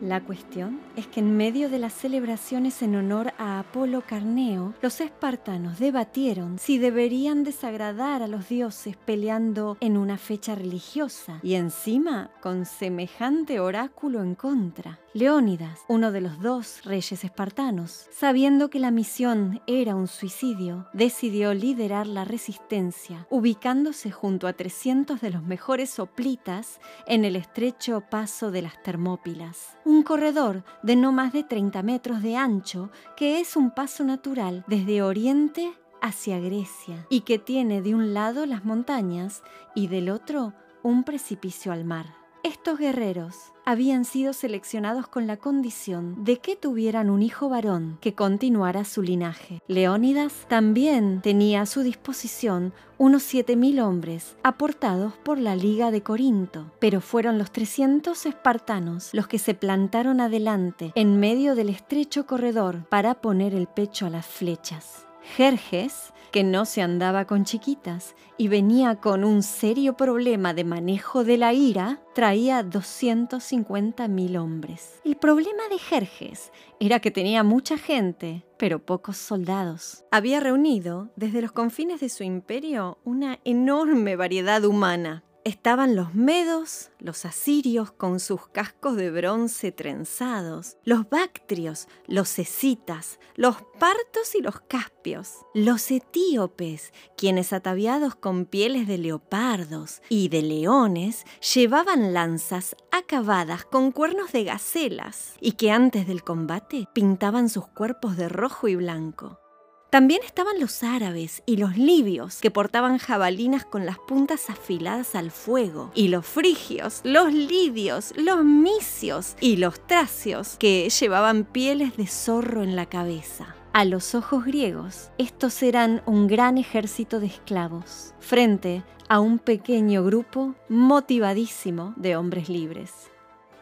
La 0.00 0.24
cuestión 0.24 0.80
es 0.96 1.06
que 1.06 1.20
en 1.20 1.36
medio 1.36 1.68
de 1.68 1.78
las 1.78 1.92
celebraciones 1.92 2.82
en 2.82 2.96
honor 2.96 3.32
a 3.38 3.58
Apolo 3.58 4.02
Carneo, 4.06 4.74
los 4.82 5.00
espartanos 5.00 5.78
debatieron 5.78 6.58
si 6.58 6.78
deberían 6.78 7.44
desagradar 7.44 8.22
a 8.22 8.26
los 8.26 8.48
dioses 8.48 8.96
peleando 8.96 9.76
en 9.80 9.96
una 9.96 10.16
fecha 10.16 10.54
religiosa 10.54 11.38
y 11.42 11.54
encima 11.54 12.30
con 12.40 12.64
semejante 12.64 13.60
oráculo 13.60 14.22
en 14.22 14.34
contra. 14.34 14.98
Leónidas, 15.12 15.80
uno 15.88 16.12
de 16.12 16.20
los 16.20 16.40
dos 16.40 16.84
reyes 16.84 17.24
espartanos, 17.24 18.06
sabiendo 18.12 18.68
que 18.68 18.78
la 18.78 18.90
misión 18.90 19.62
era 19.66 19.94
un 19.94 20.08
suicidio, 20.08 20.88
decidió 20.92 21.54
liderar 21.54 22.06
la 22.06 22.26
resistencia, 22.26 23.26
ubicándose 23.30 24.10
junto 24.10 24.46
a 24.46 24.52
300 24.52 25.22
de 25.22 25.30
los 25.30 25.42
mejores 25.42 25.88
soplitas 25.88 26.80
en 27.06 27.24
el 27.24 27.36
estrecho 27.36 28.02
paso 28.02 28.50
de 28.50 28.60
las 28.60 28.82
Termópilas, 28.82 29.78
un 29.86 30.02
corredor 30.02 30.64
de 30.86 30.94
no 30.94 31.10
más 31.10 31.32
de 31.32 31.42
30 31.42 31.82
metros 31.82 32.22
de 32.22 32.36
ancho 32.36 32.90
que 33.16 33.40
es 33.40 33.56
un 33.56 33.72
paso 33.72 34.04
natural 34.04 34.64
desde 34.68 35.02
Oriente 35.02 35.72
hacia 36.00 36.38
Grecia 36.38 37.04
y 37.10 37.22
que 37.22 37.40
tiene 37.40 37.82
de 37.82 37.96
un 37.96 38.14
lado 38.14 38.46
las 38.46 38.64
montañas 38.64 39.42
y 39.74 39.88
del 39.88 40.08
otro 40.10 40.54
un 40.84 41.02
precipicio 41.02 41.72
al 41.72 41.84
mar. 41.84 42.14
Estos 42.44 42.78
guerreros 42.78 43.34
habían 43.66 44.04
sido 44.04 44.32
seleccionados 44.32 45.08
con 45.08 45.26
la 45.26 45.36
condición 45.36 46.24
de 46.24 46.38
que 46.38 46.56
tuvieran 46.56 47.10
un 47.10 47.20
hijo 47.20 47.48
varón 47.48 47.98
que 48.00 48.14
continuara 48.14 48.84
su 48.84 49.02
linaje. 49.02 49.60
Leónidas 49.66 50.32
también 50.48 51.20
tenía 51.20 51.62
a 51.62 51.66
su 51.66 51.82
disposición 51.82 52.72
unos 52.96 53.22
7.000 53.34 53.82
hombres 53.82 54.36
aportados 54.42 55.14
por 55.22 55.38
la 55.38 55.56
Liga 55.56 55.90
de 55.90 56.02
Corinto, 56.02 56.70
pero 56.78 57.00
fueron 57.00 57.38
los 57.38 57.50
300 57.50 58.24
espartanos 58.24 59.10
los 59.12 59.26
que 59.26 59.38
se 59.38 59.54
plantaron 59.54 60.20
adelante 60.20 60.92
en 60.94 61.18
medio 61.18 61.54
del 61.56 61.68
estrecho 61.68 62.24
corredor 62.24 62.84
para 62.88 63.14
poner 63.14 63.52
el 63.52 63.66
pecho 63.66 64.06
a 64.06 64.10
las 64.10 64.26
flechas. 64.26 65.06
Jerjes, 65.34 66.12
que 66.36 66.44
no 66.44 66.66
se 66.66 66.82
andaba 66.82 67.24
con 67.24 67.46
chiquitas 67.46 68.14
y 68.36 68.48
venía 68.48 68.96
con 68.96 69.24
un 69.24 69.42
serio 69.42 69.96
problema 69.96 70.52
de 70.52 70.64
manejo 70.64 71.24
de 71.24 71.38
la 71.38 71.54
ira, 71.54 72.02
traía 72.14 72.62
250.000 72.62 74.38
hombres. 74.38 75.00
El 75.02 75.16
problema 75.16 75.62
de 75.70 75.78
Jerjes 75.78 76.52
era 76.78 77.00
que 77.00 77.10
tenía 77.10 77.42
mucha 77.42 77.78
gente, 77.78 78.44
pero 78.58 78.84
pocos 78.84 79.16
soldados. 79.16 80.04
Había 80.10 80.38
reunido 80.40 81.08
desde 81.16 81.40
los 81.40 81.52
confines 81.52 82.00
de 82.00 82.10
su 82.10 82.22
imperio 82.22 82.98
una 83.02 83.38
enorme 83.46 84.14
variedad 84.14 84.62
humana. 84.66 85.24
Estaban 85.46 85.94
los 85.94 86.12
medos, 86.12 86.90
los 86.98 87.24
asirios 87.24 87.92
con 87.92 88.18
sus 88.18 88.48
cascos 88.48 88.96
de 88.96 89.12
bronce 89.12 89.70
trenzados, 89.70 90.76
los 90.82 91.08
bactrios, 91.08 91.86
los 92.08 92.40
escitas, 92.40 93.20
los 93.36 93.54
partos 93.78 94.34
y 94.34 94.42
los 94.42 94.60
caspios, 94.62 95.34
los 95.54 95.88
etíopes, 95.92 96.92
quienes 97.16 97.52
ataviados 97.52 98.16
con 98.16 98.44
pieles 98.44 98.88
de 98.88 98.98
leopardos 98.98 100.02
y 100.08 100.30
de 100.30 100.42
leones 100.42 101.24
llevaban 101.54 102.12
lanzas 102.12 102.74
acabadas 102.90 103.64
con 103.64 103.92
cuernos 103.92 104.32
de 104.32 104.42
gacelas 104.42 105.34
y 105.40 105.52
que 105.52 105.70
antes 105.70 106.08
del 106.08 106.24
combate 106.24 106.88
pintaban 106.92 107.48
sus 107.48 107.68
cuerpos 107.68 108.16
de 108.16 108.28
rojo 108.28 108.66
y 108.66 108.74
blanco. 108.74 109.45
También 109.90 110.20
estaban 110.24 110.58
los 110.58 110.82
árabes 110.82 111.42
y 111.46 111.58
los 111.58 111.76
libios, 111.76 112.40
que 112.40 112.50
portaban 112.50 112.98
jabalinas 112.98 113.64
con 113.64 113.86
las 113.86 113.98
puntas 113.98 114.50
afiladas 114.50 115.14
al 115.14 115.30
fuego, 115.30 115.92
y 115.94 116.08
los 116.08 116.26
frigios, 116.26 117.00
los 117.04 117.32
lidios, 117.32 118.12
los 118.16 118.44
misios 118.44 119.36
y 119.40 119.56
los 119.56 119.86
tracios, 119.86 120.56
que 120.58 120.90
llevaban 120.90 121.44
pieles 121.44 121.96
de 121.96 122.08
zorro 122.08 122.64
en 122.64 122.74
la 122.74 122.86
cabeza. 122.86 123.54
A 123.72 123.84
los 123.84 124.14
ojos 124.14 124.44
griegos, 124.44 125.10
estos 125.18 125.62
eran 125.62 126.02
un 126.04 126.26
gran 126.26 126.58
ejército 126.58 127.20
de 127.20 127.26
esclavos, 127.26 128.14
frente 128.18 128.82
a 129.08 129.20
un 129.20 129.38
pequeño 129.38 130.02
grupo 130.02 130.56
motivadísimo 130.68 131.94
de 131.96 132.16
hombres 132.16 132.48
libres. 132.48 132.92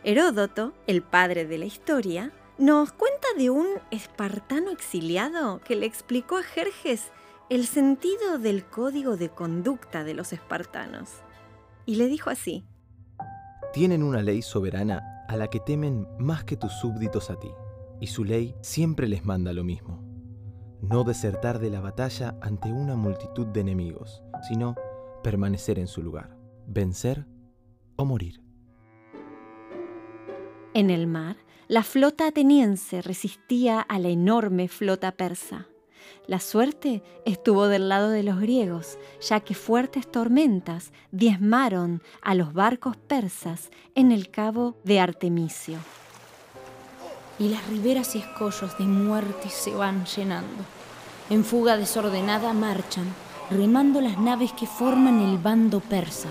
Heródoto, 0.05 0.73
el 0.87 1.03
padre 1.03 1.47
de 1.47 1.59
la 1.59 1.65
historia, 1.67 2.33
nos 2.59 2.93
cuenta 2.93 3.27
de 3.37 3.51
un 3.51 3.67
espartano 3.91 4.71
exiliado 4.71 5.61
que 5.61 5.75
le 5.77 5.87
explicó 5.87 6.37
a 6.37 6.43
Jerjes 6.43 7.11
el 7.51 7.67
sentido 7.67 8.39
del 8.39 8.65
código 8.65 9.17
de 9.17 9.29
conducta 9.29 10.05
de 10.05 10.15
los 10.15 10.33
espartanos. 10.33 11.11
Y 11.85 11.97
le 11.97 12.07
dijo 12.07 12.31
así, 12.31 12.65
Tienen 13.73 14.03
una 14.03 14.23
ley 14.23 14.41
soberana 14.41 15.03
a 15.29 15.37
la 15.37 15.49
que 15.49 15.61
temen 15.61 16.07
más 16.19 16.45
que 16.45 16.57
tus 16.57 16.73
súbditos 16.73 17.31
a 17.31 17.39
ti, 17.39 17.51
y 18.01 18.07
su 18.07 18.25
ley 18.25 18.55
siempre 18.61 19.09
les 19.09 19.25
manda 19.25 19.53
lo 19.53 19.65
mismo. 19.65 20.03
No 20.81 21.03
desertar 21.03 21.59
de 21.59 21.71
la 21.71 21.81
batalla 21.81 22.37
ante 22.41 22.71
una 22.71 22.95
multitud 22.95 23.47
de 23.47 23.61
enemigos, 23.61 24.23
sino 24.47 24.75
permanecer 25.23 25.79
en 25.79 25.87
su 25.87 26.03
lugar, 26.03 26.37
vencer 26.67 27.27
o 27.97 28.05
morir. 28.05 28.43
En 30.75 30.91
el 30.91 31.07
mar, 31.07 31.37
la 31.69 31.83
flota 31.83 32.27
ateniense 32.27 33.01
resistía 33.01 33.81
a 33.81 33.99
la 33.99 34.09
enorme 34.09 34.69
flota 34.69 35.13
persa. 35.13 35.67
La 36.27 36.41
suerte 36.41 37.03
estuvo 37.25 37.69
del 37.69 37.89
lado 37.89 38.11
de 38.11 38.23
los 38.23 38.41
griegos, 38.41 38.99
ya 39.21 39.41
que 39.41 39.55
fuertes 39.55 40.11
tormentas 40.11 40.93
diezmaron 41.11 42.03
a 42.23 42.35
los 42.35 42.53
barcos 42.53 42.97
persas 42.97 43.71
en 43.95 44.13
el 44.13 44.31
cabo 44.31 44.77
de 44.85 45.01
Artemisio. 45.01 45.79
Y 47.39 47.49
las 47.49 47.67
riberas 47.69 48.15
y 48.15 48.19
escollos 48.19 48.77
de 48.79 48.85
muerte 48.85 49.49
se 49.49 49.75
van 49.75 50.05
llenando. 50.07 50.65
En 51.31 51.45
fuga 51.45 51.77
desordenada 51.77 52.53
marchan, 52.53 53.07
remando 53.51 54.01
las 54.01 54.19
naves 54.19 54.53
que 54.53 54.67
forman 54.67 55.21
el 55.21 55.39
bando 55.39 55.81
persa. 55.81 56.29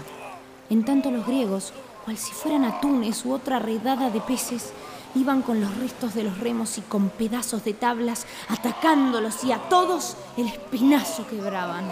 En 0.70 0.86
tanto 0.86 1.12
los 1.12 1.26
griegos, 1.26 1.74
cual 2.06 2.18
si 2.18 2.32
fueran 2.34 2.66
atunes 2.66 3.26
u 3.26 3.34
otra 3.34 3.60
redada 3.60 4.10
de 4.10 4.22
peces, 4.22 4.74
iban 5.16 5.42
con 5.42 5.62
los 5.62 5.76
restos 5.78 6.14
de 6.14 6.24
los 6.24 6.40
remos 6.40 6.78
y 6.78 6.82
con 6.82 7.10
pedazos 7.10 7.64
de 7.64 7.74
tablas 7.74 8.26
atacándolos 8.50 9.44
y 9.44 9.52
a 9.52 9.58
todos 9.70 10.18
el 10.38 10.48
espinazo 10.48 11.28
quebraban. 11.28 11.90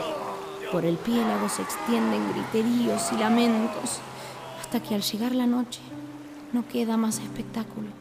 Por 0.71 0.85
el 0.85 0.97
piélago 0.97 1.49
se 1.49 1.61
extienden 1.61 2.31
griteríos 2.31 3.11
y 3.11 3.17
lamentos 3.17 3.99
hasta 4.59 4.81
que 4.81 4.95
al 4.95 5.01
llegar 5.01 5.35
la 5.35 5.47
noche 5.47 5.81
no 6.53 6.67
queda 6.67 6.97
más 6.97 7.19
espectáculo. 7.19 8.00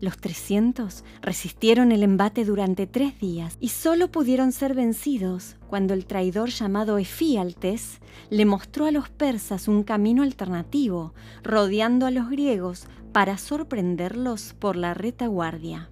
Los 0.00 0.16
300 0.18 1.04
resistieron 1.22 1.90
el 1.90 2.04
embate 2.04 2.44
durante 2.44 2.86
tres 2.86 3.18
días 3.18 3.56
y 3.58 3.70
solo 3.70 4.12
pudieron 4.12 4.52
ser 4.52 4.74
vencidos 4.74 5.56
cuando 5.68 5.92
el 5.92 6.06
traidor 6.06 6.50
llamado 6.50 6.98
Efíaltes 6.98 8.00
le 8.30 8.44
mostró 8.44 8.86
a 8.86 8.92
los 8.92 9.08
persas 9.08 9.66
un 9.66 9.82
camino 9.82 10.22
alternativo, 10.22 11.14
rodeando 11.42 12.06
a 12.06 12.12
los 12.12 12.30
griegos 12.30 12.86
para 13.12 13.38
sorprenderlos 13.38 14.54
por 14.54 14.76
la 14.76 14.94
retaguardia. 14.94 15.90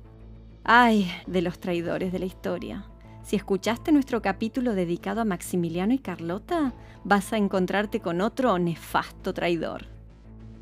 ¡Ay! 0.63 1.11
de 1.27 1.43
los 1.43 1.59
traidores 1.59 2.13
de 2.13 2.21
la 2.21 2.27
historia. 2.27 2.87
Si 3.25 3.35
escuchaste 3.35 3.91
nuestro 3.91 4.23
capítulo 4.23 4.75
dedicado 4.75 5.21
a 5.21 5.25
Maximiliano 5.25 5.93
y 5.93 5.99
Carlota, 5.99 6.75
vas 7.03 7.33
a 7.33 7.39
encontrarte 7.39 7.99
con 7.99 8.21
otro 8.21 8.57
nefasto 8.61 9.35
traidor. 9.35 9.87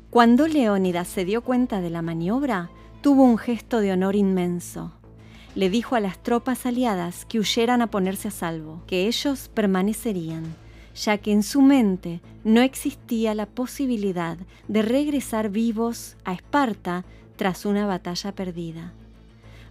Cuando 0.09 0.47
Leónidas 0.47 1.07
se 1.07 1.25
dio 1.25 1.43
cuenta 1.43 1.81
de 1.81 1.91
la 1.91 2.01
maniobra, 2.01 2.71
tuvo 3.05 3.21
un 3.21 3.37
gesto 3.37 3.81
de 3.81 3.91
honor 3.91 4.15
inmenso. 4.15 4.91
Le 5.53 5.69
dijo 5.69 5.95
a 5.95 5.99
las 5.99 6.17
tropas 6.23 6.65
aliadas 6.65 7.25
que 7.25 7.37
huyeran 7.37 7.83
a 7.83 7.91
ponerse 7.91 8.29
a 8.29 8.31
salvo, 8.31 8.81
que 8.87 9.05
ellos 9.05 9.51
permanecerían, 9.53 10.55
ya 10.95 11.19
que 11.19 11.31
en 11.31 11.43
su 11.43 11.61
mente 11.61 12.19
no 12.43 12.61
existía 12.61 13.35
la 13.35 13.45
posibilidad 13.45 14.39
de 14.67 14.81
regresar 14.81 15.51
vivos 15.51 16.17
a 16.23 16.33
Esparta 16.33 17.05
tras 17.35 17.67
una 17.67 17.85
batalla 17.85 18.31
perdida. 18.31 18.91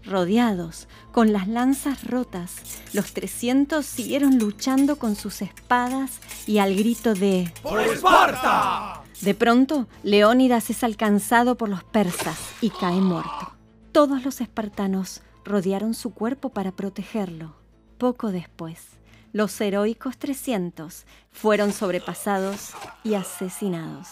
Rodeados, 0.04 0.86
con 1.10 1.32
las 1.32 1.48
lanzas 1.48 2.04
rotas, 2.04 2.62
los 2.92 3.14
300 3.14 3.84
siguieron 3.84 4.38
luchando 4.38 4.94
con 4.94 5.16
sus 5.16 5.42
espadas 5.42 6.20
y 6.46 6.58
al 6.58 6.76
grito 6.76 7.14
de 7.14 7.52
¡Por 7.64 7.80
Esparta! 7.80 9.03
De 9.22 9.34
pronto, 9.34 9.86
Leónidas 10.02 10.70
es 10.70 10.84
alcanzado 10.84 11.56
por 11.56 11.68
los 11.68 11.84
persas 11.84 12.38
y 12.60 12.70
cae 12.70 13.00
muerto. 13.00 13.52
Todos 13.92 14.24
los 14.24 14.40
espartanos 14.40 15.22
rodearon 15.44 15.94
su 15.94 16.12
cuerpo 16.12 16.50
para 16.50 16.72
protegerlo. 16.72 17.54
Poco 17.98 18.32
después, 18.32 18.98
los 19.32 19.60
heroicos 19.60 20.18
300 20.18 21.06
fueron 21.30 21.72
sobrepasados 21.72 22.70
y 23.02 23.14
asesinados. 23.14 24.08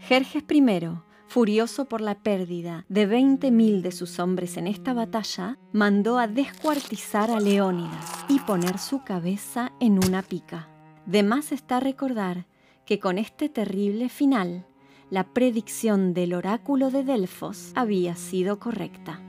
Jerjes 0.00 0.44
I, 0.48 0.62
furioso 1.26 1.84
por 1.84 2.00
la 2.00 2.14
pérdida 2.14 2.86
de 2.88 3.06
20.000 3.06 3.82
de 3.82 3.92
sus 3.92 4.18
hombres 4.18 4.56
en 4.56 4.66
esta 4.66 4.94
batalla, 4.94 5.58
mandó 5.72 6.18
a 6.18 6.26
descuartizar 6.26 7.30
a 7.30 7.40
Leónidas 7.40 8.24
y 8.28 8.38
poner 8.40 8.78
su 8.78 9.04
cabeza 9.04 9.72
en 9.80 10.02
una 10.02 10.22
pica. 10.22 10.68
De 11.04 11.22
más 11.22 11.52
está 11.52 11.80
recordar 11.80 12.46
que 12.88 12.98
con 12.98 13.18
este 13.18 13.50
terrible 13.50 14.08
final, 14.08 14.64
la 15.10 15.34
predicción 15.34 16.14
del 16.14 16.32
oráculo 16.32 16.90
de 16.90 17.04
Delfos 17.04 17.72
había 17.74 18.16
sido 18.16 18.58
correcta. 18.58 19.20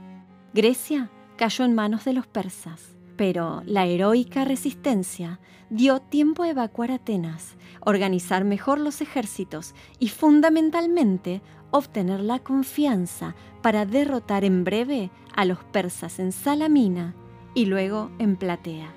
Grecia 0.54 1.12
cayó 1.36 1.66
en 1.66 1.76
manos 1.76 2.06
de 2.06 2.14
los 2.14 2.26
persas, 2.26 2.96
pero 3.18 3.62
la 3.66 3.86
heroica 3.86 4.46
resistencia 4.46 5.42
dio 5.70 6.00
tiempo 6.00 6.44
a 6.44 6.50
evacuar 6.52 6.92
Atenas, 6.92 7.58
organizar 7.82 8.46
mejor 8.46 8.80
los 8.80 9.02
ejércitos 9.02 9.76
y 10.00 10.08
fundamentalmente 10.08 11.42
obtener 11.72 12.22
la 12.22 12.40
confianza 12.40 13.36
para 13.62 13.86
derrotar 13.86 14.46
en 14.46 14.64
breve 14.64 15.12
a 15.36 15.44
los 15.44 15.66
persas 15.66 16.20
en 16.20 16.32
Salamina 16.32 17.14
y 17.54 17.66
luego 17.66 18.10
en 18.20 18.38
Platea. 18.38 18.94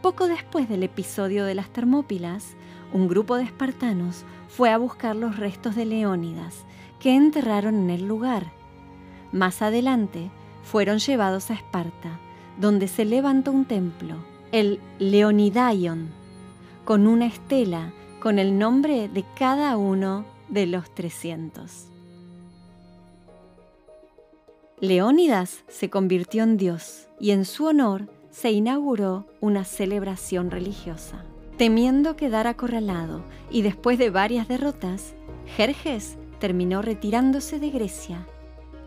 Poco 0.00 0.26
después 0.26 0.70
del 0.70 0.84
episodio 0.84 1.44
de 1.44 1.54
las 1.54 1.70
Termópilas, 1.70 2.56
un 2.94 3.08
grupo 3.08 3.36
de 3.36 3.42
espartanos 3.42 4.24
fue 4.48 4.70
a 4.70 4.78
buscar 4.78 5.16
los 5.16 5.36
restos 5.36 5.74
de 5.74 5.84
Leónidas, 5.84 6.64
que 7.00 7.14
enterraron 7.14 7.74
en 7.74 7.90
el 7.90 8.06
lugar. 8.06 8.52
Más 9.32 9.62
adelante, 9.62 10.30
fueron 10.62 10.98
llevados 10.98 11.50
a 11.50 11.54
Esparta, 11.54 12.20
donde 12.58 12.86
se 12.86 13.04
levantó 13.04 13.50
un 13.50 13.64
templo, 13.64 14.14
el 14.52 14.80
Leonidaion, 15.00 16.08
con 16.84 17.08
una 17.08 17.26
estela 17.26 17.92
con 18.20 18.38
el 18.38 18.58
nombre 18.58 19.08
de 19.08 19.24
cada 19.36 19.76
uno 19.76 20.24
de 20.48 20.66
los 20.66 20.94
300. 20.94 21.88
Leónidas 24.80 25.64
se 25.66 25.90
convirtió 25.90 26.44
en 26.44 26.56
dios 26.56 27.08
y 27.18 27.32
en 27.32 27.44
su 27.44 27.66
honor 27.66 28.08
se 28.30 28.52
inauguró 28.52 29.26
una 29.40 29.64
celebración 29.64 30.52
religiosa. 30.52 31.24
Temiendo 31.56 32.16
quedar 32.16 32.48
acorralado 32.48 33.22
y 33.48 33.62
después 33.62 33.96
de 33.96 34.10
varias 34.10 34.48
derrotas, 34.48 35.14
Jerjes 35.56 36.16
terminó 36.40 36.82
retirándose 36.82 37.60
de 37.60 37.70
Grecia. 37.70 38.26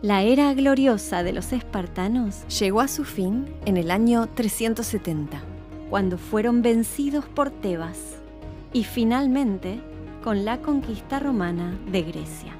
La 0.02 0.22
era 0.22 0.52
gloriosa 0.52 1.22
de 1.22 1.32
los 1.32 1.52
espartanos 1.54 2.46
llegó 2.58 2.80
a 2.80 2.88
su 2.88 3.04
fin 3.04 3.46
en 3.64 3.78
el 3.78 3.90
año 3.90 4.28
370, 4.28 5.40
cuando 5.88 6.18
fueron 6.18 6.60
vencidos 6.60 7.24
por 7.24 7.50
Tebas 7.50 8.16
y 8.74 8.84
finalmente 8.84 9.80
con 10.22 10.44
la 10.44 10.60
conquista 10.60 11.18
romana 11.18 11.74
de 11.90 12.02
Grecia. 12.02 12.52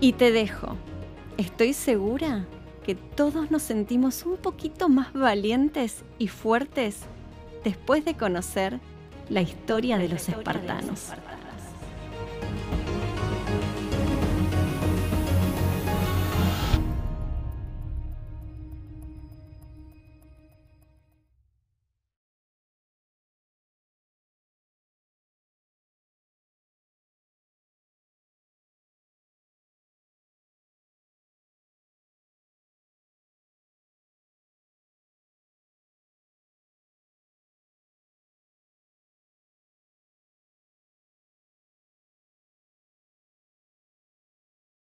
Y 0.00 0.14
te 0.14 0.32
dejo, 0.32 0.76
estoy 1.36 1.74
segura 1.74 2.46
que 2.82 2.94
todos 2.94 3.50
nos 3.50 3.62
sentimos 3.62 4.24
un 4.24 4.38
poquito 4.38 4.88
más 4.88 5.12
valientes 5.12 6.02
y 6.18 6.28
fuertes 6.28 7.00
después 7.62 8.06
de 8.06 8.14
conocer 8.14 8.80
la 9.28 9.42
historia 9.42 9.98
de 9.98 10.08
los 10.08 10.28
espartanos. 10.28 11.12